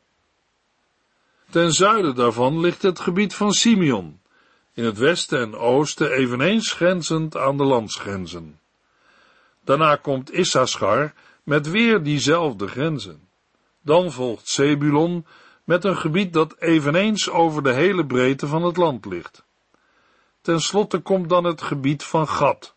Ten 1.49 1.71
zuiden 1.71 2.15
daarvan 2.15 2.59
ligt 2.59 2.81
het 2.81 2.99
gebied 2.99 3.35
van 3.35 3.51
Simeon, 3.53 4.19
in 4.77 4.83
het 4.83 4.97
westen 4.97 5.39
en 5.39 5.55
oosten 5.55 6.11
eveneens 6.11 6.71
grenzend 6.71 7.37
aan 7.37 7.57
de 7.57 7.63
landsgrenzen. 7.63 8.59
Daarna 9.63 9.95
komt 9.95 10.31
Issachar 10.31 11.13
met 11.43 11.69
weer 11.69 12.03
diezelfde 12.03 12.67
grenzen. 12.67 13.27
Dan 13.81 14.11
volgt 14.11 14.47
Zebulon 14.47 15.25
met 15.63 15.83
een 15.83 15.97
gebied 15.97 16.33
dat 16.33 16.55
eveneens 16.59 17.29
over 17.29 17.63
de 17.63 17.73
hele 17.73 18.05
breedte 18.05 18.47
van 18.47 18.63
het 18.63 18.77
land 18.77 19.05
ligt. 19.05 19.45
Ten 20.41 20.61
slotte 20.61 20.99
komt 20.99 21.29
dan 21.29 21.43
het 21.43 21.61
gebied 21.61 22.03
van 22.03 22.27
Gad, 22.27 22.75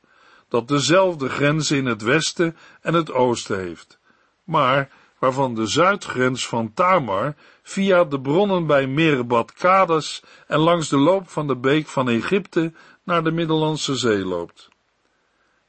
dat 0.48 0.68
dezelfde 0.68 1.28
grenzen 1.28 1.76
in 1.76 1.86
het 1.86 2.02
westen 2.02 2.56
en 2.80 2.94
het 2.94 3.12
oosten 3.12 3.58
heeft, 3.58 3.98
maar 4.44 4.90
waarvan 5.18 5.54
de 5.54 5.66
zuidgrens 5.66 6.46
van 6.46 6.72
Tamar 6.72 7.34
via 7.70 8.04
de 8.04 8.20
bronnen 8.20 8.66
bij 8.66 8.86
Merbad 8.86 9.52
Kades 9.52 10.22
en 10.46 10.58
langs 10.58 10.88
de 10.88 10.96
loop 10.96 11.28
van 11.28 11.46
de 11.46 11.56
beek 11.56 11.86
van 11.86 12.08
Egypte 12.08 12.72
naar 13.04 13.24
de 13.24 13.30
Middellandse 13.30 13.94
Zee 13.94 14.24
loopt. 14.24 14.68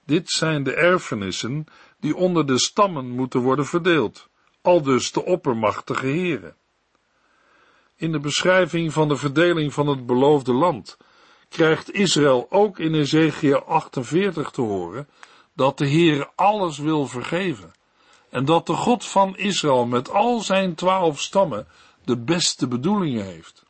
Dit 0.06 0.30
zijn 0.30 0.64
de 0.64 0.74
erfenissen 0.74 1.66
die 2.00 2.16
onder 2.16 2.46
de 2.46 2.60
stammen 2.60 3.10
moeten 3.10 3.40
worden 3.40 3.66
verdeeld, 3.66 4.30
aldus 4.62 5.12
de 5.12 5.26
oppermachtige 5.26 6.06
heren. 6.06 6.56
In 7.96 8.12
de 8.12 8.20
beschrijving 8.20 8.94
van 8.94 9.08
de 9.08 9.16
verdeling 9.16 9.74
van 9.74 9.88
het 9.88 10.06
beloofde 10.06 10.54
land 10.54 10.98
krijgt 11.50 11.94
Israël 11.94 12.48
ook 12.50 12.80
in 12.80 12.94
Ezekiel 12.94 13.64
48 13.64 14.52
te 14.52 14.62
horen 14.62 15.10
dat 15.54 15.78
de 15.78 15.88
Heer 15.88 16.30
alles 16.36 16.78
wil 16.78 17.08
vergeven 17.08 17.74
en 18.30 18.46
dat 18.46 18.66
de 18.66 18.74
God 18.74 19.06
van 19.06 19.38
Israël 19.38 19.86
met 19.86 20.10
al 20.10 20.40
zijn 20.40 20.76
twaalf 20.76 21.20
stammen 21.20 21.68
de 22.06 22.18
beste 22.18 22.68
bedoelingen 22.68 23.26
heeft. 23.26 23.64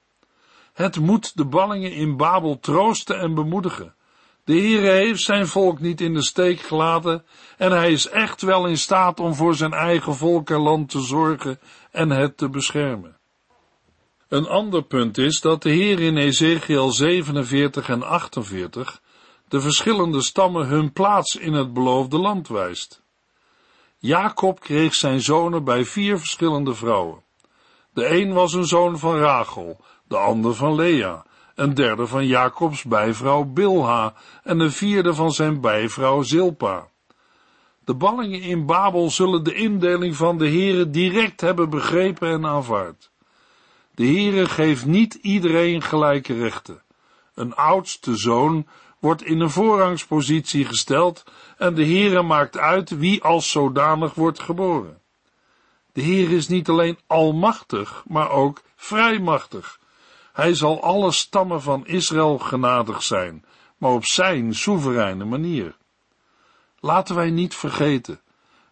Het 0.73 0.99
moet 0.99 1.37
de 1.37 1.45
ballingen 1.45 1.91
in 1.91 2.17
Babel 2.17 2.59
troosten 2.59 3.19
en 3.19 3.33
bemoedigen. 3.33 3.95
De 4.43 4.53
Heere 4.53 4.89
heeft 4.89 5.21
zijn 5.21 5.47
volk 5.47 5.79
niet 5.79 6.01
in 6.01 6.13
de 6.13 6.23
steek 6.23 6.59
gelaten 6.59 7.25
en 7.57 7.71
hij 7.71 7.91
is 7.91 8.07
echt 8.07 8.41
wel 8.41 8.67
in 8.67 8.77
staat 8.77 9.19
om 9.19 9.35
voor 9.35 9.55
zijn 9.55 9.73
eigen 9.73 10.15
volk 10.15 10.49
en 10.49 10.59
land 10.59 10.89
te 10.89 11.01
zorgen 11.01 11.59
en 11.91 12.09
het 12.09 12.37
te 12.37 12.49
beschermen. 12.49 13.17
Een 14.27 14.47
ander 14.47 14.83
punt 14.83 15.17
is 15.17 15.41
dat 15.41 15.61
de 15.61 15.69
Heer 15.69 15.99
in 15.99 16.17
Ezekiel 16.17 16.91
47 16.91 17.89
en 17.89 18.03
48 18.03 19.01
de 19.47 19.61
verschillende 19.61 20.21
stammen 20.21 20.67
hun 20.67 20.91
plaats 20.91 21.35
in 21.35 21.53
het 21.53 21.73
beloofde 21.73 22.17
land 22.17 22.47
wijst. 22.47 23.03
Jacob 23.97 24.59
kreeg 24.59 24.93
zijn 24.93 25.21
zonen 25.21 25.63
bij 25.63 25.85
vier 25.85 26.17
verschillende 26.17 26.73
vrouwen. 26.73 27.23
De 27.93 28.09
een 28.19 28.33
was 28.33 28.53
een 28.53 28.65
zoon 28.65 28.99
van 28.99 29.17
Rachel, 29.17 29.79
de 30.07 30.17
ander 30.17 30.55
van 30.55 30.75
Lea, 30.75 31.25
een 31.55 31.73
derde 31.73 32.07
van 32.07 32.27
Jacobs 32.27 32.83
bijvrouw 32.83 33.43
Bilha 33.43 34.13
en 34.43 34.59
een 34.59 34.71
vierde 34.71 35.13
van 35.13 35.31
zijn 35.31 35.61
bijvrouw 35.61 36.21
Zilpa. 36.21 36.87
De 37.85 37.93
ballingen 37.93 38.41
in 38.41 38.65
Babel 38.65 39.09
zullen 39.09 39.43
de 39.43 39.53
indeling 39.53 40.15
van 40.15 40.37
de 40.37 40.47
Heere 40.47 40.89
direct 40.89 41.41
hebben 41.41 41.69
begrepen 41.69 42.29
en 42.29 42.45
aanvaard. 42.45 43.11
De 43.95 44.05
Heere 44.05 44.45
geeft 44.45 44.85
niet 44.85 45.13
iedereen 45.13 45.81
gelijke 45.81 46.33
rechten. 46.33 46.81
Een 47.35 47.55
oudste 47.55 48.15
zoon 48.15 48.67
wordt 48.99 49.23
in 49.23 49.39
een 49.39 49.49
voorrangspositie 49.49 50.65
gesteld 50.65 51.23
en 51.57 51.73
de 51.73 51.85
Heere 51.85 52.21
maakt 52.21 52.57
uit 52.57 52.89
wie 52.89 53.23
als 53.23 53.51
zodanig 53.51 54.13
wordt 54.13 54.39
geboren. 54.39 55.00
De 55.93 56.01
Heer 56.01 56.31
is 56.31 56.47
niet 56.47 56.69
alleen 56.69 56.99
almachtig, 57.07 58.03
maar 58.07 58.29
ook 58.29 58.61
vrijmachtig. 58.75 59.79
Hij 60.33 60.53
zal 60.53 60.83
alle 60.83 61.11
stammen 61.11 61.61
van 61.61 61.87
Israël 61.87 62.37
genadig 62.37 63.03
zijn, 63.03 63.45
maar 63.77 63.91
op 63.91 64.05
zijn 64.05 64.55
soevereine 64.55 65.25
manier. 65.25 65.75
Laten 66.79 67.15
wij 67.15 67.29
niet 67.29 67.55
vergeten, 67.55 68.21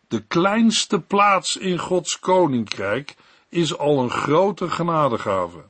de 0.07 0.25
kleinste 0.27 0.99
plaats 0.99 1.57
in 1.57 1.77
Gods 1.77 2.19
koninkrijk 2.19 3.15
is 3.49 3.77
al 3.77 3.99
een 4.03 4.09
grote 4.09 4.69
genadegave. 4.69 5.63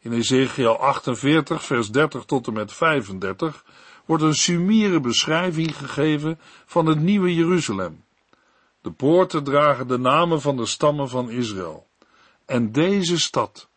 In 0.00 0.12
Ezekiel 0.12 0.78
48, 0.78 1.64
vers 1.64 1.90
30 1.90 2.24
tot 2.24 2.46
en 2.46 2.52
met 2.52 2.72
35 2.72 3.64
wordt 4.04 4.22
een 4.22 4.34
sumiere 4.34 5.00
beschrijving 5.00 5.76
gegeven 5.76 6.40
van 6.66 6.86
het 6.86 7.00
nieuwe 7.00 7.34
Jeruzalem. 7.34 8.04
De 8.88 8.94
poorten 8.94 9.44
dragen 9.44 9.88
de 9.88 9.98
namen 9.98 10.40
van 10.40 10.56
de 10.56 10.66
stammen 10.66 11.08
van 11.08 11.30
Israël. 11.30 11.86
En 12.44 12.72
deze 12.72 13.18
stad, 13.18 13.68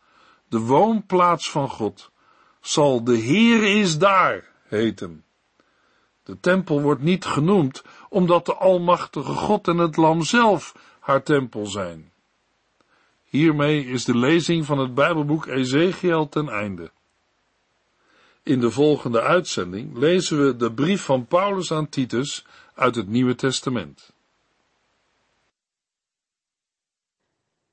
de 0.47 0.60
woonplaats 0.60 1.52
van 1.52 1.69
God, 1.69 2.12
zal 2.62 3.04
de 3.04 3.15
Heer 3.15 3.80
is 3.80 3.97
daar 3.97 4.52
heten. 4.67 5.24
De 6.24 6.39
tempel 6.39 6.82
wordt 6.82 7.02
niet 7.02 7.26
genoemd 7.26 7.84
omdat 8.10 8.45
de 8.45 8.54
Almachtige 8.54 9.34
God 9.34 9.67
en 9.67 9.78
het 9.78 9.97
Lam 9.97 10.24
zelf 10.24 10.76
haar 11.00 11.24
tempel 11.24 11.65
zijn. 11.65 12.12
Hiermee 13.24 13.86
is 13.86 14.06
de 14.06 14.17
lezing 14.17 14.65
van 14.65 14.78
het 14.78 14.93
Bijbelboek 14.93 15.45
Ezekiel 15.45 16.30
ten 16.30 16.50
einde. 16.50 16.91
In 18.43 18.60
de 18.60 18.71
volgende 18.71 19.21
uitzending 19.21 19.97
lezen 19.97 20.45
we 20.45 20.56
de 20.56 20.74
brief 20.74 21.02
van 21.02 21.26
Paulus 21.26 21.71
aan 21.71 21.89
Titus 21.89 22.45
uit 22.74 22.95
het 22.95 23.08
Nieuwe 23.08 23.36
Testament. 23.36 24.13